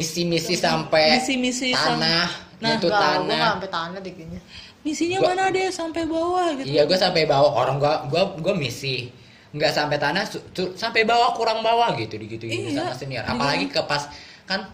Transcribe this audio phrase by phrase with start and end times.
[0.00, 2.28] misi-misi sampai Misi-misi sam- tanah
[2.60, 3.24] Nah, itu gue tanah.
[3.26, 4.40] nggak sampai tanah deh kayaknya.
[4.80, 5.68] misinya Gua- mana deh?
[5.70, 6.66] Sampai bawah gitu.
[6.66, 7.52] Iya gue sampai bawah.
[7.54, 9.12] Orang gua gua gua misi.
[9.52, 12.80] Nggak sampai tanah su- su- sampai bawah kurang bawah gitu gitu Iya.
[12.80, 13.24] sama senior.
[13.24, 13.32] Iya.
[13.32, 14.08] apalagi ke pas
[14.44, 14.64] kan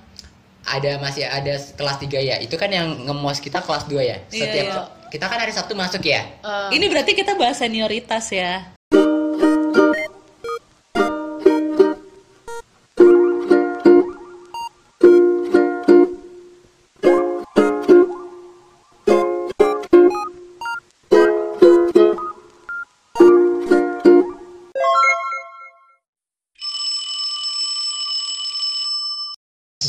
[0.62, 2.38] ada masih ada kelas 3 ya.
[2.38, 4.18] Itu kan yang ngemos kita kelas 2 ya?
[4.26, 4.82] Iya, setiap iya.
[5.08, 6.22] kita kan hari Sabtu masuk ya?
[6.38, 8.74] Eh, ini berarti kita bahas senioritas ya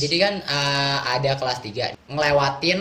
[0.08, 2.80] jadi kan eh, ada kelas 3 ngelewatin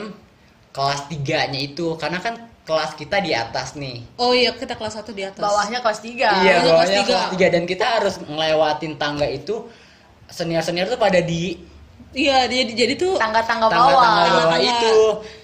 [0.71, 4.95] kelas 3 nya itu karena kan kelas kita di atas nih oh iya kita kelas
[4.97, 7.15] 1 di atas bawahnya kelas 3 iya bawahnya kelas bawahnya tiga.
[7.29, 9.55] kelas 3 dan kita harus ngelewatin tangga itu
[10.29, 11.55] senior senior tuh pada di
[12.11, 14.25] iya jadi jadi tuh tangga-tangga Tangga-tangga bawah bawah.
[14.27, 14.73] tangga-tangga.
[14.73, 14.95] itu.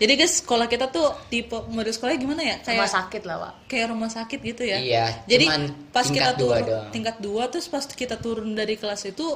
[0.01, 3.53] jadi guys sekolah kita tuh tipe model sekolahnya gimana ya kayak rumah sakit lah pak
[3.69, 4.77] kayak rumah sakit gitu ya.
[4.77, 6.89] Iya, Jadi cuman pas kita turun doang.
[6.91, 9.27] tingkat dua terus pas kita turun dari kelas itu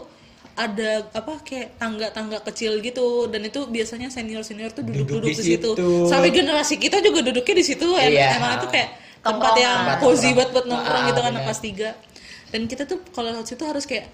[0.57, 5.45] ada apa kayak tangga-tangga kecil gitu dan itu biasanya senior-senior tuh duduk-duduk Duduk di, di
[5.61, 5.71] situ.
[5.77, 5.89] situ.
[6.09, 7.85] Sampai generasi kita juga duduknya di situ.
[7.93, 8.41] Iya.
[8.41, 8.89] Emang itu kayak
[9.21, 12.53] tempat yang Tempat cozy buat buat nongkrong Ah, gitu kan kelas 3.
[12.57, 14.09] Dan kita tuh kalau lewat situ harus kayak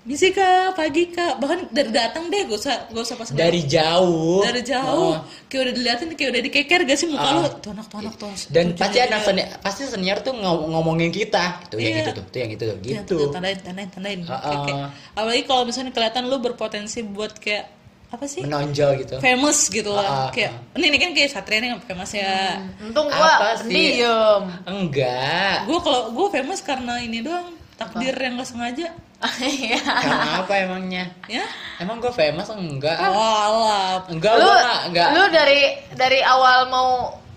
[0.00, 4.40] Misi kak, pagi kak, bahkan dari datang deh, gak usah, gak usah pas dari jauh
[4.40, 5.20] dari jauh, Oh.
[5.44, 7.32] kayak udah diliatin, kayak udah dikeker gak sih muka Ah.
[7.36, 8.32] lu, tuh anak tuh anak tuh.
[8.48, 11.92] dan tuh, pasti tuh, anak tuh, senior pasti senior tuh ngom- ngomongin kita itu yang
[11.92, 12.00] Iya.
[12.00, 14.20] itu tuh tuh yang itu tuh Iya, gitu tuh, tandain, tandain, tandain.
[14.24, 14.90] Ah, Kayak- kayak- ah.
[15.14, 17.64] apalagi kalau misalnya kelihatan lu berpotensi buat kayak
[18.10, 18.40] apa sih?
[18.40, 20.08] menonjol gitu Famous gitu Ah, lah.
[20.08, 22.56] ah, kayak ini, ini kan kayak Satria nih yang famous ya.
[22.80, 23.20] untung Apa
[23.52, 23.68] gua sih?
[23.68, 28.88] diem enggak Gue kalau gue famous karena ini doang takdir yang gak sengaja,
[29.20, 31.04] karena apa emangnya?
[31.28, 31.44] Ya.
[31.76, 32.96] emang gue famous enggak?
[32.98, 34.04] Oh, alah.
[34.08, 35.08] enggak lu gue enggak, enggak.
[35.12, 35.60] lu dari
[35.92, 36.90] dari awal mau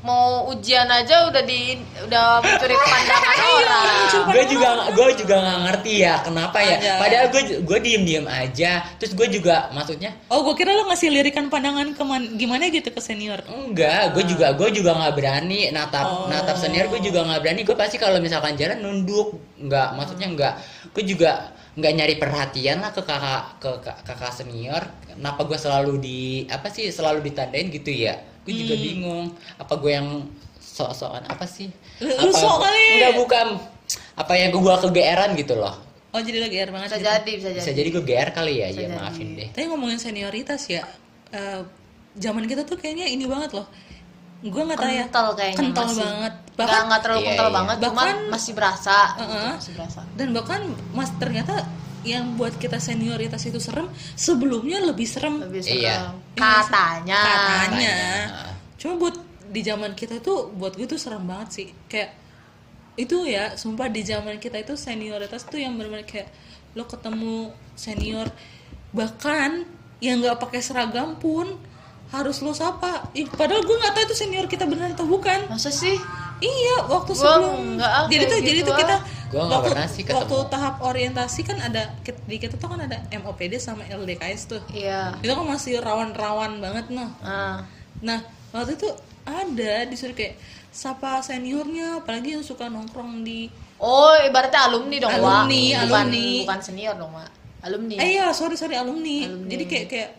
[0.03, 3.87] mau ujian aja udah di udah mencuri pandangan orang.
[4.35, 6.75] gue juga gue juga nggak ngerti ya kenapa ya.
[6.75, 6.99] Anjay.
[6.99, 8.83] padahal gue gue diem diem aja.
[8.99, 10.11] Terus gue juga maksudnya?
[10.27, 13.39] Oh, gue kira lu ngasih lirikan pandangan ke man- gimana gitu ke senior.
[13.47, 15.71] enggak gue juga gue juga nggak berani.
[15.71, 16.27] Natap Oh.
[16.27, 17.61] natap senior gue juga nggak berani.
[17.63, 19.39] Gue pasti kalau misalkan jalan nunduk.
[19.55, 20.53] Nggak maksudnya nggak.
[20.91, 25.93] Gue juga nggak nyari perhatian lah ke kakak ke kak- kakak senior kenapa gue selalu
[25.97, 28.83] di apa sih selalu ditandain gitu ya gue juga Hmm.
[28.83, 29.25] bingung
[29.55, 30.07] apa gue yang
[30.59, 31.69] sok-sokan apa sih
[31.99, 32.85] Lu- sok kali.
[32.95, 33.47] enggak bukan
[34.13, 35.75] apa yang gue kegeeran gitu loh
[36.11, 36.87] Oh, jadi lagi air banget.
[36.87, 37.09] bisa gitu.
[37.09, 38.93] jadi bisa bisa jadi jadi gue GR kali ya Bisa ya jadi.
[38.95, 40.85] maafin deh Tapi ngomongin senioritas ya,
[41.31, 41.65] eh,
[42.15, 43.65] zaman kita tuh kayaknya ini banget loh.
[44.43, 45.03] Gue nggak tahu ya.
[45.03, 46.03] kental kayaknya Kental masih.
[46.03, 46.33] banget.
[46.35, 47.55] nggak Bahkan nggak terlalu Iya, kental iya.
[47.55, 49.49] banget cuma Bahkan- masih berasa Heeh.
[49.55, 50.61] masih berasa dan bahkan
[50.91, 51.55] mas ternyata
[52.03, 56.03] yang buat kita senioritas itu serem sebelumnya lebih serem lebih Iya.
[56.03, 57.23] serem katanya katanya.
[57.63, 57.95] Katanya.
[58.75, 59.15] Cuma buat
[59.47, 61.67] di zaman kita tuh buat gue tuh serem banget sih.
[61.87, 62.11] Kayak
[62.93, 66.29] itu ya, sumpah di zaman kita itu senioritas tuh yang benar-benar kayak
[66.73, 68.29] lo ketemu senior
[68.89, 69.65] bahkan
[69.97, 71.57] yang nggak pakai seragam pun
[72.13, 73.09] harus lo sapa.
[73.17, 75.49] Ih, padahal gue nggak tahu itu senior kita beneran atau bukan.
[75.49, 75.97] masa sih
[76.43, 77.79] Iya, waktu Gua sebelum
[78.11, 79.01] jadi tuh jadi gitu, tuh kita ah.
[79.31, 80.19] Gua waktu, pernah sih ketemu.
[80.19, 84.61] waktu tahap orientasi kan ada di kita tuh kan ada MOPD sama LDKS tuh.
[84.75, 87.09] iya Itu kan masih rawan-rawan banget noh.
[87.23, 87.63] Ah.
[88.03, 88.19] Nah,
[88.51, 88.91] waktu itu
[89.23, 90.35] ada disuruh kayak
[90.67, 93.47] sapa seniornya apalagi yang suka nongkrong di
[93.79, 95.85] oh ibaratnya alumni dong Alumni, Wak.
[95.87, 96.27] bukan alumni.
[96.43, 97.29] bukan senior dong Wak.
[97.63, 99.31] alumni Eh iya, sorry sorry alumni.
[99.31, 99.47] Alumni.
[99.47, 100.09] Jadi kayak kayak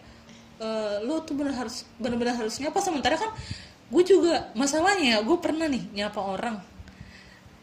[0.64, 2.80] eh, lo tuh bener harus bener-bener harus nyapa.
[2.80, 3.28] Sementara kan
[3.84, 6.56] gue juga masalahnya gue pernah nih nyapa orang.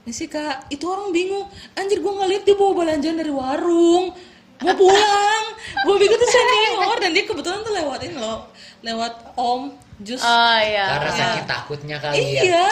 [0.01, 1.45] Ini sih kak itu orang bingung.
[1.73, 4.13] Anjir gue ngeliat dia bawa belanjaan dari warung
[4.61, 5.45] mau pulang.
[5.81, 8.45] Gue pikir tuh senior dan dia kebetulan tuh lewatin lo
[8.81, 10.22] lewat om jus.
[10.22, 10.85] Ah iya.
[10.97, 11.17] Karena Iya.
[11.22, 12.41] sakit takutnya kali ya.
[12.41, 12.69] Iya.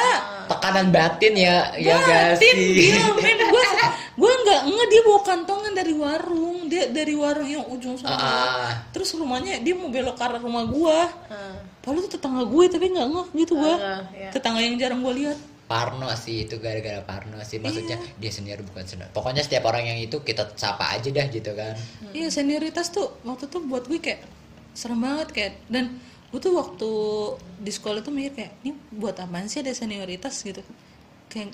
[0.49, 2.73] Tekanan batin ya ya gak Batin, sih?
[2.73, 3.63] dia men gue
[4.19, 8.15] gue nggak nge dia bawa kantongan dari warung dia dari warung yang ujung sana.
[8.15, 8.71] Ah.
[8.93, 11.09] terus rumahnya dia mau belok ke arah rumah gua.
[11.27, 11.57] Ah.
[11.81, 13.75] Padahal itu tetangga gue tapi nggak ngeh gitu gua.
[13.75, 14.29] Ah, iya.
[14.29, 15.37] tetangga yang jarang gue lihat.
[15.69, 17.61] Parno sih itu gara-gara Parno sih.
[17.61, 18.17] Maksudnya Iya.
[18.17, 19.09] dia senior bukan senior.
[19.13, 21.77] Pokoknya setiap orang yang itu kita sapa aja dah gitu kan.
[22.09, 24.21] Iya senioritas tuh waktu tuh buat gue kayak
[24.73, 25.97] serem banget kayak dan
[26.29, 26.89] gue tuh waktu
[27.57, 30.41] di sekolah tuh mikir kayak ini buat apaan sih ada senioritas?
[30.41, 30.61] gitu.
[31.29, 31.53] Kayak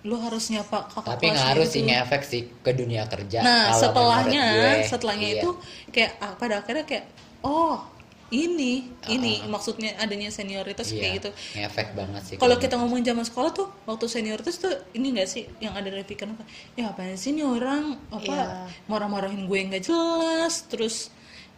[0.00, 1.74] lu harus nyapa kakak tapi kelasnya ngaruh gitu.
[1.74, 4.72] sih ngefek sih ke dunia kerja Nah, kalau setelahnya, gue.
[4.86, 5.36] setelahnya Iya.
[5.36, 5.50] itu
[5.88, 7.04] kayak ah, pada akhirnya kayak
[7.40, 7.82] oh,
[8.28, 9.48] ini, ini Ah.
[9.48, 11.30] maksudnya adanya senioritas iya, kayak gitu.
[11.56, 15.48] ngefek banget sih Kalau kita ngomongin zaman sekolah tuh, waktu senioritas tuh ini gak sih
[15.58, 16.44] yang ada dari pikiran apa?
[16.74, 18.46] Ya apaan sih ini orang apa Iya.
[18.84, 21.08] marah-marahin gue nggak jelas, terus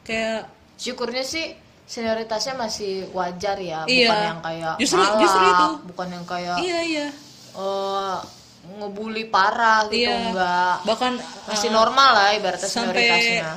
[0.01, 0.47] kayak
[0.77, 4.07] syukurnya sih senioritasnya masih wajar ya Iya.
[4.07, 5.67] bukan yang kayak Justru- malak, justru itu.
[5.85, 7.07] bukan yang kayak iya iya
[7.53, 8.19] eh,
[8.61, 10.31] ngebully parah gitu Iya.
[10.31, 11.13] enggak bahkan
[11.45, 13.51] masih uh, normal lah ibaratnya sampai- senioritasnya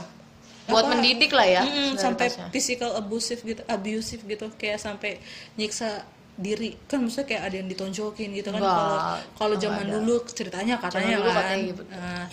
[0.63, 0.91] buat apa?
[0.91, 5.19] mendidik lah ya Mm, sampai physical abusive gitu abusive gitu kayak sampai
[5.53, 8.97] nyiksa diri kan maksudnya kayak ada yang ditonjokin gitu kan kalau
[9.35, 9.93] kalau zaman ada.
[9.93, 11.83] dulu ceritanya katanya dulu kan katanya gitu.
[11.85, 12.25] Nah,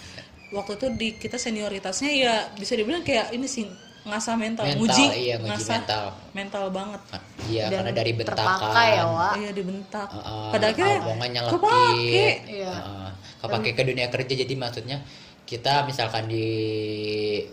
[0.53, 3.67] waktu itu di kita senioritasnya ya bisa dibilang kayak ini sih
[4.03, 6.05] ngasah mental, Mental, nguji iya, ngasah mental.
[6.33, 7.01] mental banget
[7.45, 8.39] Iya, Dan karena dari bentakan.
[8.41, 12.39] terpakai ya Wak iya dibentak Heeh, pada akhirnya omongannya kepake lekit.
[12.49, 12.75] Iya.
[12.75, 13.09] Heeh,
[13.39, 14.99] kepake ke dunia kerja jadi maksudnya
[15.43, 16.49] kita misalkan di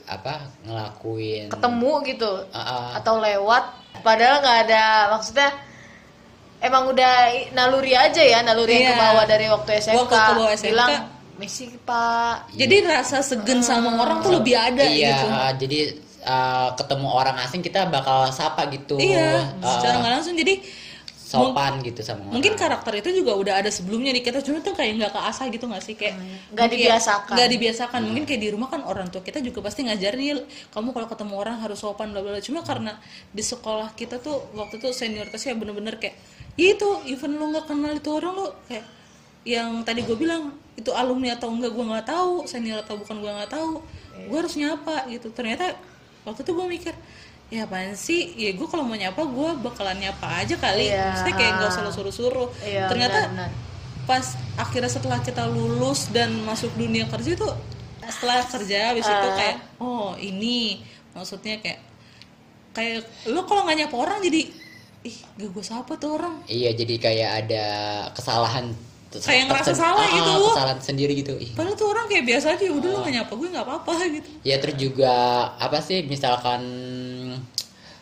[0.06, 2.90] apa ngelakuin ketemu gitu Heeh.
[2.96, 3.64] atau lewat
[4.00, 5.50] padahal nggak ada maksudnya
[6.60, 7.14] emang udah
[7.52, 8.94] naluri aja ya naluri yang Iya.
[8.94, 10.70] ke bawah dari waktu SMK, Waktu ke bawah SMK.
[10.70, 10.92] bilang
[11.36, 15.28] misi pak jadi rasa segen sama orang tuh lebih ada iya, gitu
[15.60, 15.80] jadi
[16.28, 19.00] eh, ketemu orang asing kita bakal sapa gitu.
[19.00, 20.60] iya Eh, secara nggak langsung jadi
[21.18, 22.34] sopan gitu sama orang.
[22.34, 25.68] mungkin karakter itu juga udah ada sebelumnya di kita cuma tuh kayak nggak keasah gitu
[25.68, 27.34] nggak sih kayak Nggak mungkin- dibiasakan.
[27.36, 30.40] nggak dibiasakan mungkin kayak di rumah kan orang tua kita juga pasti ngajarin "Nih,
[30.70, 32.96] kamu kalau ketemu orang harus sopan bla bla bla." cuma karena
[33.30, 36.16] di sekolah kita tuh waktu itu senioritasnya bener-bener kayak
[36.56, 38.88] ya itu even lu nggak kenal itu orang lu kayak
[39.44, 40.44] yang tadi gue bilang
[40.74, 43.84] itu alumni atau enggak gue nggak tahu senior atau bukan gue nggak tahu
[44.18, 45.76] gue harus nyapa gitu ternyata
[46.28, 46.94] waktu itu gue mikir
[47.48, 51.16] ya apaan sih ya gue kalau mau nyapa gue bakalan nyapa aja kali Iya.
[51.16, 53.52] maksudnya kayak gak usah lo suruh-suruh Iya, ternyata benar-benar.
[54.04, 54.26] pas
[54.58, 57.48] akhirnya setelah kita lulus dan masuk dunia kerja itu
[58.06, 59.34] setelah kerja habis itu Ah.
[59.34, 61.80] kayak oh ini maksudnya kayak
[62.72, 64.42] kayak lo kalau nggak nyapa orang jadi
[65.02, 67.66] ih gak gue siapa tuh orang Iya, jadi kayak ada
[68.12, 68.76] kesalahan
[69.10, 70.32] Kayak ngerasa tersen- salah Ah, gitu.
[70.52, 71.34] Kesalahan sendiri gitu.
[71.38, 71.52] Ih.
[71.54, 74.56] padahal tuh orang kayak biasa aja udah lo nggak nyapa gue nggak apa-apa gitu Ya
[74.58, 75.14] terus juga
[75.56, 76.62] apa sih misalkan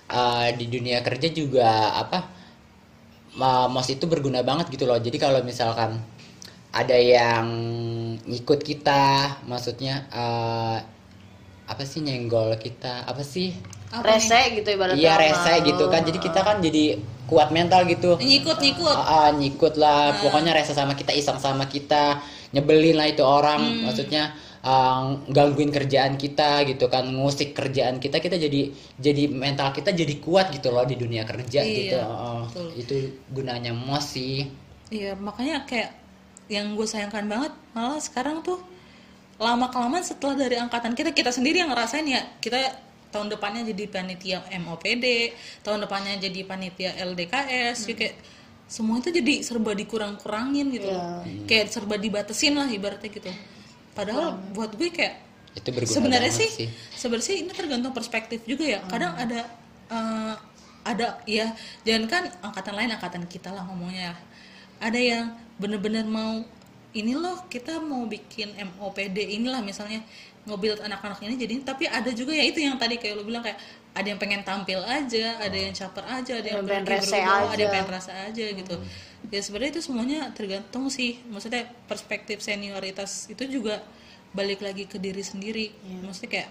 [0.08, 2.20] eh, di dunia kerja juga apa
[3.36, 4.96] mos itu berguna banget gitu loh.
[4.96, 6.00] Jadi kalau misalkan
[6.72, 7.48] ada yang
[8.24, 9.04] ngikut kita,
[9.44, 10.78] maksudnya eh,
[11.66, 13.52] apa sih nyenggol kita, apa sih?
[13.92, 14.18] Apa nih?
[14.18, 15.66] rese gitu ibaratnya Iya rese lu.
[15.70, 16.02] gitu kan.
[16.02, 16.84] Jadi kita kan jadi
[17.26, 18.18] kuat mental gitu.
[18.22, 22.22] nyikut nyikut Ah, ah, nyikut lah, pokoknya rese sama kita, iseng sama kita,
[22.54, 24.30] nyebelin lah itu orang, maksudnya
[24.62, 30.22] ah, gangguin kerjaan kita gitu kan, ngusik kerjaan kita, kita jadi jadi mental kita jadi
[30.22, 31.98] kuat gitu loh di dunia kerja Iya, gitu.
[31.98, 32.68] Ah, betul.
[32.78, 32.96] itu
[33.30, 34.46] gunanya mos sih.
[34.88, 35.90] Iya makanya kayak
[36.46, 38.62] yang gue sayangkan banget malah sekarang tuh
[39.42, 42.85] lama kelamaan setelah dari angkatan kita kita sendiri yang ngerasain ya kita
[43.16, 45.06] tahun depannya jadi panitia MOPD
[45.64, 48.16] tahun depannya jadi panitia LDKS ya kayak
[48.66, 51.22] semua itu jadi serba dikurang-kurangin gitu loh.
[51.46, 53.30] kayak serba dibatesin lah ibaratnya gitu.
[53.94, 55.24] Padahal buat gue kayak
[55.56, 56.68] Itu sebenarnya banget sih,
[57.00, 58.84] sebenarnya sih ini tergantung perspektif juga ya.
[58.90, 59.40] Kadang ada
[59.88, 60.36] eh,
[60.86, 64.16] ada ya jangan kan angkatan lain angkatan kita lah ngomongnya ya.
[64.76, 65.26] ada yang
[65.56, 66.44] bener-bener mau
[66.96, 70.06] ini loh kita mau bikin MOPD inilah misalnya
[70.46, 73.58] ngebuild anak-anak ini jadi tapi ada juga ya itu yang tadi kayak lu bilang kayak
[73.98, 77.34] ada yang pengen tampil aja ada yang caper aja ada yang Yang pengen rese berubah,
[77.34, 77.62] ada aja.
[77.66, 78.76] yang pengen rasa aja gitu.
[79.34, 81.18] Ya sebenarnya itu semuanya tergantung sih.
[81.34, 83.82] Maksudnya perspektif senioritas itu juga
[84.38, 85.74] balik lagi ke diri sendiri.
[86.06, 86.50] Maksudnya kayak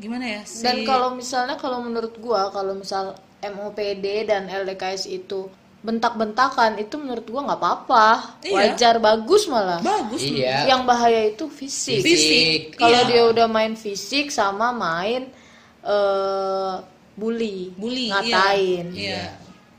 [0.00, 5.48] gimana ya si dan kalau misalnya kalau menurut gua kalau misal MOPD dan LDKS itu
[5.80, 8.06] bentak-bentakan itu menurut gua nggak apa-apa
[8.42, 8.52] Iya.
[8.76, 10.20] wajar bagus malah bagus.
[10.20, 10.68] Iya.
[10.68, 12.76] yang bahaya itu fisik, Fisik.
[12.76, 13.08] kalau Iya.
[13.08, 15.32] dia udah main fisik sama main
[15.80, 16.74] eh
[17.16, 18.12] bully Bully, iya.
[18.14, 19.24] ngatain Iya.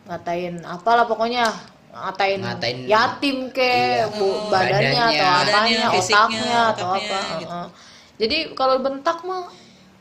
[0.06, 1.46] ngatain apalah pokoknya
[1.92, 4.10] ngatain, Ngatain- yatim ke Iya.
[4.12, 5.22] bu- badannya, Badannya.
[5.22, 7.52] atau apanya Badannya, fisiknya, otaknya atau otaknya, apa gitu.
[7.52, 7.68] Heeh.
[8.18, 9.44] jadi kalau bentak mah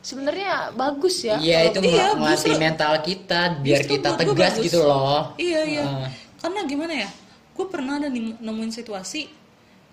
[0.00, 4.80] sebenarnya bagus ya Iya Kalau itu Iya, justru- mental kita biar justru kita tegas gitu
[4.80, 5.36] loh.
[5.36, 6.08] iya iya Heeh.
[6.38, 7.08] karena gimana ya
[7.50, 9.28] gue pernah ada nih nemuin situasi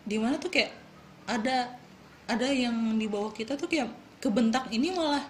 [0.01, 0.71] di mana tuh kayak
[1.25, 1.75] ada
[2.25, 5.23] ada yang di bawah kita tuh kayak kebentak ini malah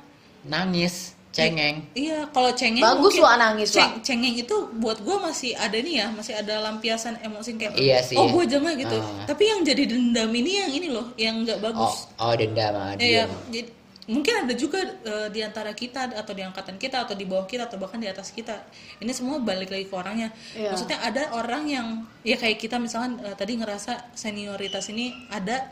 [0.43, 1.83] Nangis, cengeng.
[1.91, 5.95] Iya, kalau cengeng Bagus mungkin- Wak, nangis, ceng- cengeng itu buat gue masih ada nih
[5.97, 8.15] ya, masih ada lampiasan emosi kayak Iya sih.
[8.15, 8.95] oh gue jangan gitu.
[8.95, 9.25] Ah.
[9.25, 11.93] Tapi yang jadi dendam ini yang ini loh, yang nggak Oh, bagus.
[12.15, 13.69] oh dendam ah, Iya, jadi
[14.07, 17.67] mungkin ada juga eh, di antara kita atau di angkatan kita atau di bawah kita
[17.67, 18.63] atau bahkan di atas kita.
[19.03, 20.31] Ini semua balik lagi ke orangnya.
[20.55, 20.71] Iya.
[20.71, 21.87] Maksudnya ada orang yang
[22.23, 25.67] ya kayak kita misalkan eh, tadi ngerasa senioritas ini ada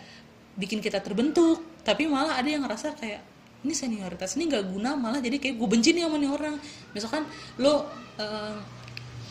[0.60, 3.24] bikin kita terbentuk, tapi malah ada yang ngerasa kayak
[3.66, 6.56] ini senioritas ini nggak guna malah jadi kayak gue benci nih sama nih orang.
[6.92, 7.24] Misalkan
[7.64, 7.88] lo
[8.20, 8.56] eh,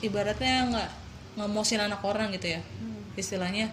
[0.00, 0.90] ibaratnya nggak
[1.34, 2.60] ngemosin anak orang gitu ya
[3.14, 3.70] istilahnya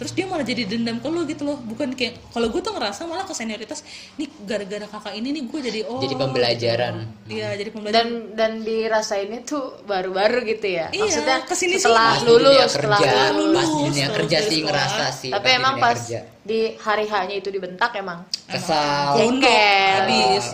[0.00, 3.04] terus dia malah jadi dendam ke lu gitu loh bukan kayak kalau gue tuh ngerasa
[3.04, 3.84] malah ke senioritas
[4.16, 6.94] nih gara-gara kakak ini nih gue jadi oh Jadi pembelajaran.
[7.04, 7.36] gitu.
[7.36, 12.16] iya jadi pembelajaran dan dan dirasainnya tuh baru-baru gitu ya Iya, maksudnya ke sini setelah
[12.16, 12.26] sini.
[12.32, 16.00] lulus dunia setelah kerja lulus pas lulus, dunia kerja sih ngerasa sih tapi emang pas
[16.00, 16.20] kerja.
[16.40, 19.92] di hari hanya itu dibentak emang kesal Jengkel.
[20.00, 20.44] habis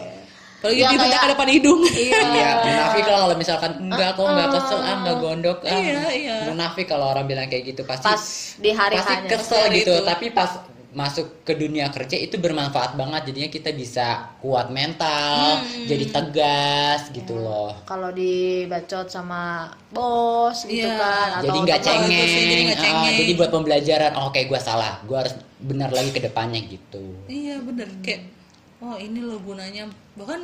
[0.58, 4.48] kalau Ya, kayak- ke depan hidung iya Iya, munafik lah kalau misalkan enggak kok enggak
[4.52, 5.72] kesel ah enggak gondok ah.
[5.72, 6.36] Iya, iya.
[6.46, 8.22] Munafik kalau orang bilang kayak gitu pasti pas
[8.56, 10.04] di hari pasti hanya kesel Kesel gitu, itu.
[10.04, 10.50] tapi pas
[10.92, 14.06] masuk ke dunia kerja itu bermanfaat banget jadinya kita bisa
[14.38, 15.84] kuat mental, Hmm.
[15.84, 17.76] jadi tegas gitu loh.
[17.84, 20.96] kalau dibacot sama bos gitu Iya.
[20.96, 23.14] kan atau Jadi nggak sih, cengeng, jadi nggak ah, cengeng.
[23.14, 24.12] jadi buat pembelajaran.
[24.16, 27.04] Oh, kayak gue salah, gue harus benar lagi ke depannya gitu.
[27.26, 28.32] iya bener kayak
[28.78, 29.86] oh ini loh gunanya.
[30.14, 30.40] Bahkan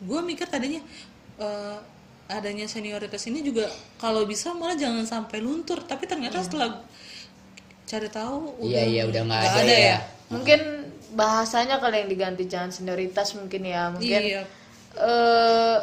[0.00, 0.80] gue mikir tadinya
[1.36, 1.76] eh,
[2.28, 3.64] adanya senioritas ini juga
[3.96, 5.80] kalau bisa malah jangan sampai luntur.
[5.80, 6.80] Tapi ternyata setelah
[7.84, 9.98] cari tahu Iya, iya, udah nggak nggak ada ya.
[10.28, 10.60] mungkin
[11.10, 14.44] bahasanya kalau yang diganti jangan senioritas mungkin ya mungkin iya.
[14.92, 15.78] eh,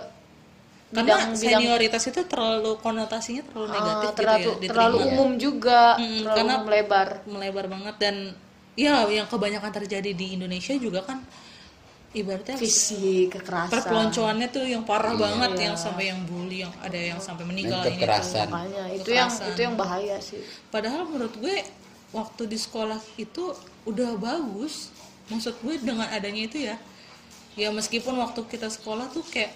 [0.88, 5.12] karena bidang- bidang- senioritas itu terlalu konotasinya terlalu ah, negatif terlalu gitu ya terlalu diterima.
[5.12, 7.08] umum juga Mm, terlalu karena- melebar.
[7.26, 7.96] melebar banget.
[7.98, 8.16] Dan
[8.76, 11.26] ya yang kebanyakan terjadi di Indonesia juga kan
[12.16, 13.72] ibaratnya visi kekerasan.
[13.76, 15.22] Perpeloncoannya tuh yang parah Iya.
[15.22, 18.00] banget yang sampai yang bully yang ada yang sampai meninggal Dan ini tuh.
[18.08, 18.48] kekerasan.
[18.48, 20.40] makanya itu yang itu yang bahaya sih.
[20.72, 21.56] Padahal menurut gue
[22.10, 23.52] waktu di sekolah itu
[23.84, 24.90] udah bagus.
[25.28, 26.80] Maksud gue dengan adanya itu ya.
[27.56, 29.52] Ya meskipun waktu kita sekolah tuh kayak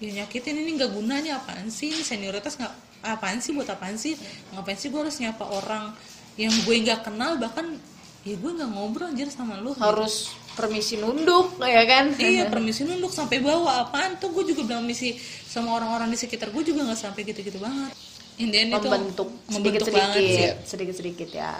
[0.00, 1.92] ya nyakitin ini nggak gunanya apaan sih?
[1.92, 2.72] Ini senioritas nggak
[3.04, 3.52] apaan sih?
[3.52, 4.16] Buat apaan sih?
[4.52, 5.92] Ngapain sih gue harus nyapa orang?
[6.36, 7.76] Yang gue nggak kenal bahkan
[8.20, 13.10] ya gue nggak ngobrol anjir sama lu harus permisi nunduk ya kan iya permisi nunduk
[13.10, 15.14] sampai bawa apaan tuh gue juga bilang misi
[15.46, 17.92] sama orang-orang di sekitar gue juga nggak sampai gitu-gitu banget
[18.36, 21.54] Indian itu membentuk sedikit membentuk sedikit banget sih sedikit sedikit ya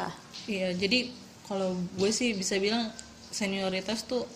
[0.48, 1.12] Iya, jadi
[1.44, 2.90] kalau gue sih bisa bilang
[3.30, 4.26] senioritas tuh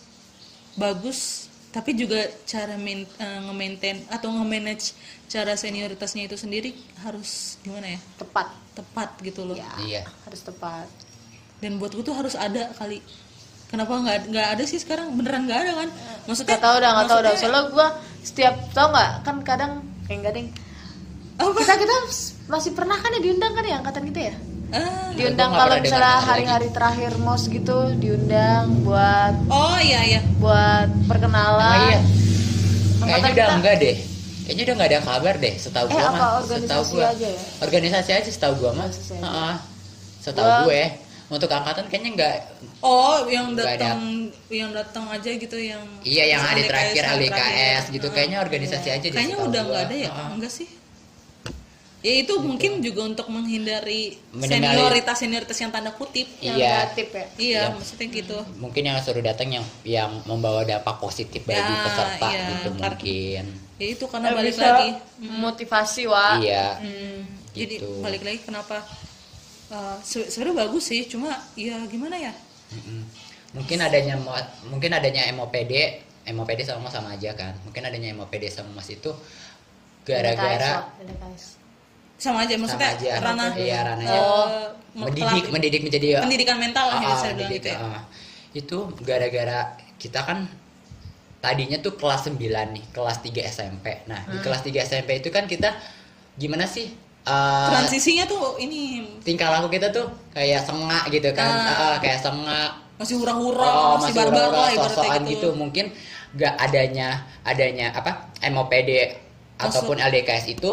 [0.75, 4.95] bagus, tapi juga cara main, eh, nge-maintain atau nge-manage
[5.27, 6.71] cara senioritasnya itu sendiri
[7.03, 8.01] harus gimana ya?
[8.15, 9.57] tepat Tepat gitu loh.
[9.57, 10.03] ya Iya.
[10.27, 10.87] harus tepat
[11.59, 13.01] Dan buat gue tuh harus ada kali.
[13.75, 15.89] Kenapa nggak nggak ada sih sekarang beneran nggak ada kan?
[16.25, 17.87] Maksudnya nggak tahu dah nggak tahu dah maksudnya- soalnya gua
[18.23, 19.73] setiap tau nggak kan kadang
[20.05, 20.49] kayak enggak ding
[21.35, 21.59] Apa?
[21.59, 21.95] kita kita
[22.47, 24.35] masih pernah kan ya diundang kan ya angkatan kita ya
[24.71, 30.21] Ah, diundang nggak kalau misalnya hari-hari terakhir mos gitu diundang buat oh iya iya.
[30.37, 31.99] buat Oh perkenalan iya.
[31.99, 33.97] Angkatan Kayaknya udah kita- enggak deh.
[34.41, 36.21] Kayaknya udah enggak ada kabar deh, setahu Eh, gua mah.
[36.39, 37.07] organisasi Setahu gua.
[37.11, 37.41] aja ya?
[37.61, 38.89] Organisasi aja setahu gua mah.
[40.23, 40.83] Setahu Gua- gue
[41.27, 42.37] untuk angkatan kayaknya enggak
[42.79, 43.97] Oh, yang Nggak ada.
[43.97, 44.01] datang
[44.47, 47.83] yang datang aja gitu yang Iya yang hari terakhir yang LDKS terakhir.
[47.93, 48.13] gitu Ah.
[48.13, 49.15] kayaknya organisasi aja deh.
[49.15, 50.11] Kayaknya udah nggak ada ya?
[50.11, 50.29] Heeh.
[50.35, 50.69] Enggak sih.
[52.05, 56.29] Ya itu mungkin juga untuk menghindari Menghindari- senioritas senioritas yang tanda kutip.
[56.39, 56.69] yang Iya.
[56.85, 57.63] negatif ya Iya, Iya.
[57.73, 58.39] maksudnya gitu.
[58.55, 62.93] Mungkin yang suruh datang yang yang membawa dampak positif bagi Ya, peserta iya, gitu kar-
[62.93, 63.45] mungkin.
[63.75, 64.89] Ya itu karena Eh, balik bisa lagi.
[65.19, 66.67] motivasi wa Iya.
[66.79, 67.21] Hmm,
[67.55, 67.87] Jadi Gitu.
[68.03, 68.83] balik lagi kenapa
[69.75, 72.31] uh, se- sebenarnya bagus sih, cuma ya gimana ya?
[73.51, 74.15] Mungkin adanya
[74.67, 75.73] mungkin adanya MOPD,
[76.31, 77.55] MOPD sama Mas sama aja kan.
[77.63, 79.11] Mungkin adanya MOPD sama Mas itu
[80.03, 80.91] gara-gara.
[82.15, 83.11] Sama aja maksudnya sama aja.
[83.21, 87.69] ranah iya, ranahnya uh, mendidik mendidik menjadi pendidikan mental lah ya saya bilang mendidik, gitu
[87.69, 87.79] ya.
[87.83, 88.03] ah.
[88.55, 89.59] itu gara-gara
[89.99, 90.47] kita kan
[91.43, 94.31] tadinya tuh kelas 9 nih kelas 3 SMP nah Hmm.
[94.31, 95.75] di kelas 3 SMP itu kan kita
[96.39, 99.05] gimana sih eh, Transisinya tuh ini.
[99.25, 101.49] tingkah laku kita tuh kayak sengak gitu kan.
[101.49, 102.71] Ah, ah, kayak sengak.
[102.95, 105.31] Masih hura-hura, oh, masih barbar lah ibaratnya gitu.
[105.33, 105.49] gitu.
[105.59, 105.91] Mungkin
[106.35, 108.91] gak adanya adanya apa MOPD
[109.59, 110.71] ataupun LDKS itu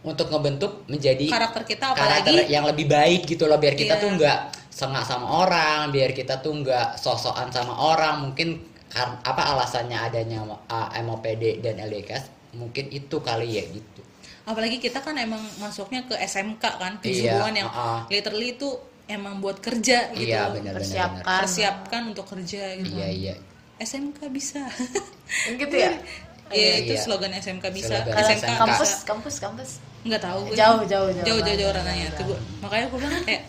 [0.00, 3.60] untuk ngebentuk menjadi Karakter kita karakter apalagi yang lebih baik gitu loh.
[3.60, 4.02] Biar kita Iya.
[4.02, 4.38] tuh nggak
[4.70, 8.24] sengak sama orang biar kita tuh nggak sosokan sama orang.
[8.30, 14.02] Mungkin apa alasannya adanya uh, MOPD dan LDKS mungkin itu kali ya gitu
[14.50, 18.04] apalagi kita kan emang masuknya ke SMK kan Iya, kejuruan yang uh-uh.
[18.06, 18.68] literally itu
[19.06, 20.26] emang buat kerja gitu.
[20.26, 21.38] Iya benar benar benar persiapkan.
[21.40, 22.94] Persiapkan untuk kerja gitu.
[22.94, 23.34] Iya iya.
[23.78, 24.62] SMK bisa.
[25.56, 25.94] Gitu ya?
[26.50, 27.00] Iya itu Iya.
[27.00, 27.94] slogan SMK bisa.
[27.96, 28.58] Slogan SMK SMK.
[28.58, 29.70] kampus kampus kampus.
[30.02, 30.54] Nggak tahu gue.
[30.54, 31.22] Jauh, jauh, jauh.
[31.24, 32.10] jauh jauh jauh.
[32.12, 33.42] Tuh, gua- makanya gue bilang kayak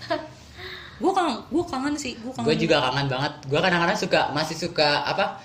[1.02, 3.34] gue kangen gue kangen sih gue kangen gue juga kangen banget.
[3.50, 5.42] Gue kadang-kadang suka masih suka apa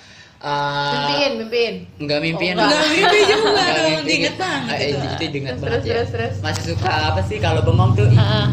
[0.46, 2.86] uh, mimpiin mimpiin nggak mimpiin Oh, nggak.
[2.88, 4.14] mimpi juga Nggak dong mimpi.
[4.32, 4.98] banget Eh, itu.
[5.04, 5.90] itu diinget Terus, banget ya.
[5.92, 6.34] terus, terus.
[6.40, 8.08] masih suka apa sih kalau bengong tuh?
[8.08, 8.46] Heeh.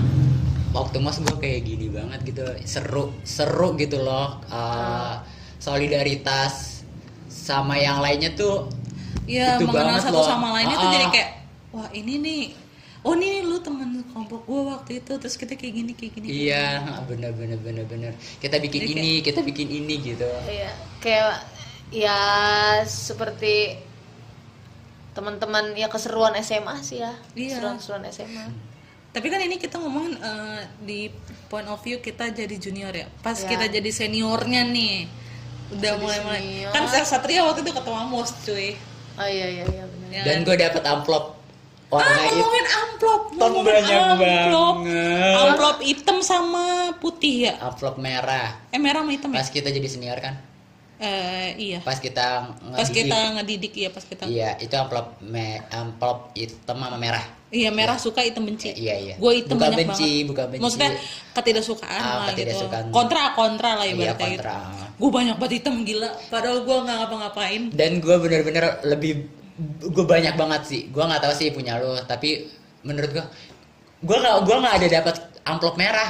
[0.73, 5.21] waktu mas gue kayak gini banget gitu seru seru gitu loh Uh,
[5.57, 6.81] solidaritas
[7.27, 8.67] sama yang lainnya tuh
[9.23, 10.25] Iya mengenal satu loh.
[10.25, 11.29] sama lainnya tuh Ah, jadi kayak
[11.71, 12.43] wah ini nih.
[13.01, 15.13] Oh nih lu teman kelompok gue waktu itu.
[15.13, 18.11] Terus kita kayak gini kayak gini iya bener bener bener bener.
[18.37, 20.27] Kita bikin Jadi ini kita bikin ini gitu.
[20.43, 21.39] Iya, kayak
[21.93, 22.19] ya
[22.83, 23.77] seperti
[25.13, 27.13] teman-teman ya keseruan SMA sih ya.
[27.31, 27.53] Iya.
[27.55, 28.45] Keseruan-keseruan SMA.
[29.13, 31.05] tapi kan ini kita ngomongin eh, di
[31.45, 33.45] point of view kita jadi junior ya pas Ya.
[33.45, 35.05] kita jadi seniornya nih
[35.71, 36.71] udah Jadi mulai mulai senior.
[36.73, 38.73] kan Satria waktu itu ketua mos cuy
[39.13, 40.09] Oh iya iya iya benar.
[40.11, 41.37] Ya dan gue dapet amplop
[41.87, 45.35] ah warna itu ngomongin amplop ngomongin banyak amplop banget.
[45.37, 46.65] amplop hitam sama
[46.97, 50.41] putih ya amplop merah eh merah sama hitam ya pas kita jadi senior kan
[51.03, 51.79] eh iya.
[51.83, 52.27] Pas kita
[52.71, 52.95] pas ngedidik.
[52.95, 57.23] kita ngedidik ya pas kita iya itu amplop me amplop hitam sama merah.
[57.53, 58.71] Iya merah suka hitam benci.
[58.73, 59.15] Eh, iya iya.
[59.19, 60.29] Gue hitam bukan banyak benci banget.
[60.31, 60.61] bukan benci.
[60.63, 60.89] Maksudnya
[61.35, 62.29] ketidaksukaan Ah, lah gitu.
[62.33, 62.83] ketidaksukaan.
[62.89, 64.41] kontra kontra lah iya ibaratnya gitu.
[64.41, 64.57] kontra.
[64.97, 66.09] Gue banyak banget hitam gila.
[66.31, 67.61] Padahal gue nggak ngapa-ngapain.
[67.75, 69.11] Dan gue bener-bener lebih
[69.85, 70.81] gue banyak banget sih.
[70.89, 72.47] Gue nggak tahu sih punya lo tapi
[72.81, 73.25] menurut gue
[74.01, 76.09] gue nggak gue nggak ada dapat amplop merah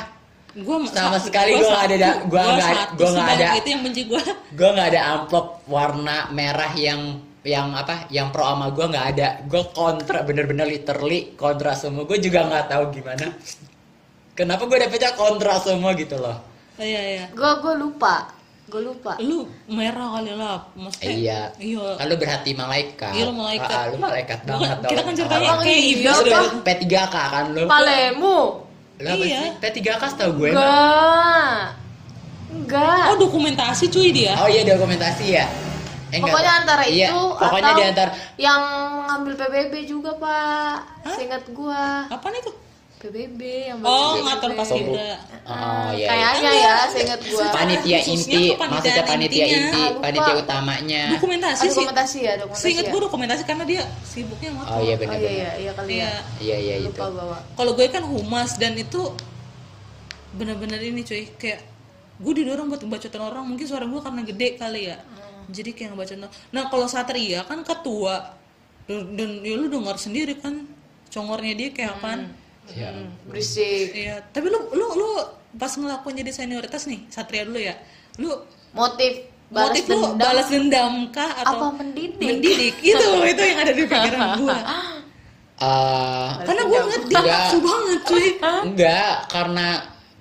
[0.54, 3.48] gue Sama sekali gua nggak ada nggak ada- gua nggak ada.
[3.58, 4.22] itu yang benci gue
[4.54, 7.02] gue nggak ada amplop warna merah yang
[7.42, 12.16] yang apa yang pro sama gue nggak ada gue kontra bener-bener literally kontra semua gue
[12.18, 13.34] juga nggak tahu gimana
[14.34, 16.38] kenapa gue dapetnya kontra semua gitu loh
[16.76, 18.16] iya iya Gua gua lupa.
[18.66, 19.14] Gua lupa.
[19.20, 23.70] lu merah kali lah maksudnya iya iya kan lu berhati malaikat Iya, lu malaikat.
[23.70, 25.04] Ah, ah, lu malaikat Bukan, banget kita dong.
[25.04, 26.50] kan ceritanya kayak iya dong.
[26.64, 26.96] P3K
[27.28, 28.38] kan lu Palemu.
[28.96, 29.40] Apa Iya.
[29.40, 30.50] sih P3K setahu gue.
[30.52, 31.62] Enggak.
[32.54, 33.04] Enggak.
[33.10, 35.46] oh dokumentasi cuy dia oh iya dokumentasi ya
[36.08, 36.30] Eh, enggak.
[36.30, 38.62] pokoknya antara Iya, itu pokoknya atau di antara yang
[39.04, 40.78] ngambil PBB juga, Pak.
[41.12, 42.06] Seingat gua.
[42.08, 42.54] apaan itu
[43.04, 45.92] PBB yang oh ngatur pas kibra Oh iya.
[45.94, 46.08] iya.
[46.08, 47.46] Kayaknya ya, seingat gua.
[47.52, 51.04] Panitia inti, maksudnya panitia inti, Ah, panitia utamanya.
[51.12, 52.64] dokumentasi Ah, sih dokumentasi ya, dokumentasi.
[52.64, 52.90] seingat ya.
[52.90, 55.36] gue dokumentasi karena dia sibuknya Oh ngatur iya Oh benar iya benar.
[55.36, 56.00] iya, iya kali Iya.
[56.02, 56.14] ya.
[56.40, 56.96] Iya iya itu.
[56.96, 57.38] Lupa bawa.
[57.54, 59.02] kalau gue kan humas dan itu
[60.34, 61.60] bener-bener ini cuy kayak
[62.16, 64.98] gue didorong buat ngebacotin orang mungkin suara gue karena gede kali ya
[65.46, 66.36] jadi kayak ngebacotin orang.
[66.50, 68.32] nah kalau satria kan ketua
[68.86, 70.64] dan, dan ya lu dengar sendiri kan
[71.10, 72.32] congornya dia kayak apaan
[72.72, 72.90] Ya.
[72.96, 73.92] Hmm, berisik.
[73.92, 75.10] iya tapi lu lu lu
[75.54, 77.76] pas ngelakuin jadi senioritas nih satria dulu ya
[78.18, 78.32] lu
[78.74, 80.18] Motif balas motif lu dendam.
[80.18, 82.18] balas dendam kah atau apa mendidik?
[82.18, 82.74] mendidik?
[82.90, 84.58] Itu itu yang ada di pikiran gue
[85.64, 88.28] Eh, karena gue ngeliat dia nafsu banget cuy.
[88.66, 89.68] Enggak karena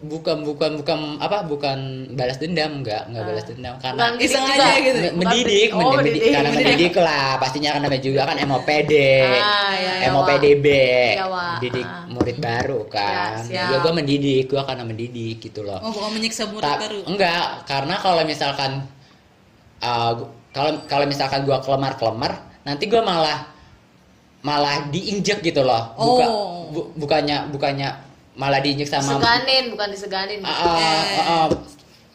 [0.03, 1.79] bukan bukan bukan apa bukan
[2.13, 4.55] balas dendam enggak enggak balas dendam Bukan karena mendidik Iseng juga.
[4.59, 4.99] aja gitu.
[4.99, 6.33] Me- Bukan mendidik, Oh, mendidik, mendidik.
[6.35, 10.67] karena mendidik lah pastinya karena namanya juga kan MOPD, Ah, iya, iya, MOPDB,
[11.15, 11.55] Iya, Wak.
[11.61, 12.05] didik Ah.
[12.05, 13.33] murid baru kan.
[13.47, 15.79] Ya, ya gue mendidik, gue karena mendidik gitu loh.
[15.79, 18.73] oh bukan menyiksa murid Ta- baru enggak, karena kalau misalkan
[19.79, 23.39] uh, gu- kalau kalau misalkan gua kelemar-kelemar, nanti gua malah
[24.41, 25.95] malah diinjek gitu loh.
[25.95, 26.67] Buka, Oh.
[26.69, 27.89] bu- bukannya bukannya
[28.33, 30.41] malah diinjek sama Diseganin, bukan diseganin.
[30.41, 31.47] Ah, ah, ah, ah.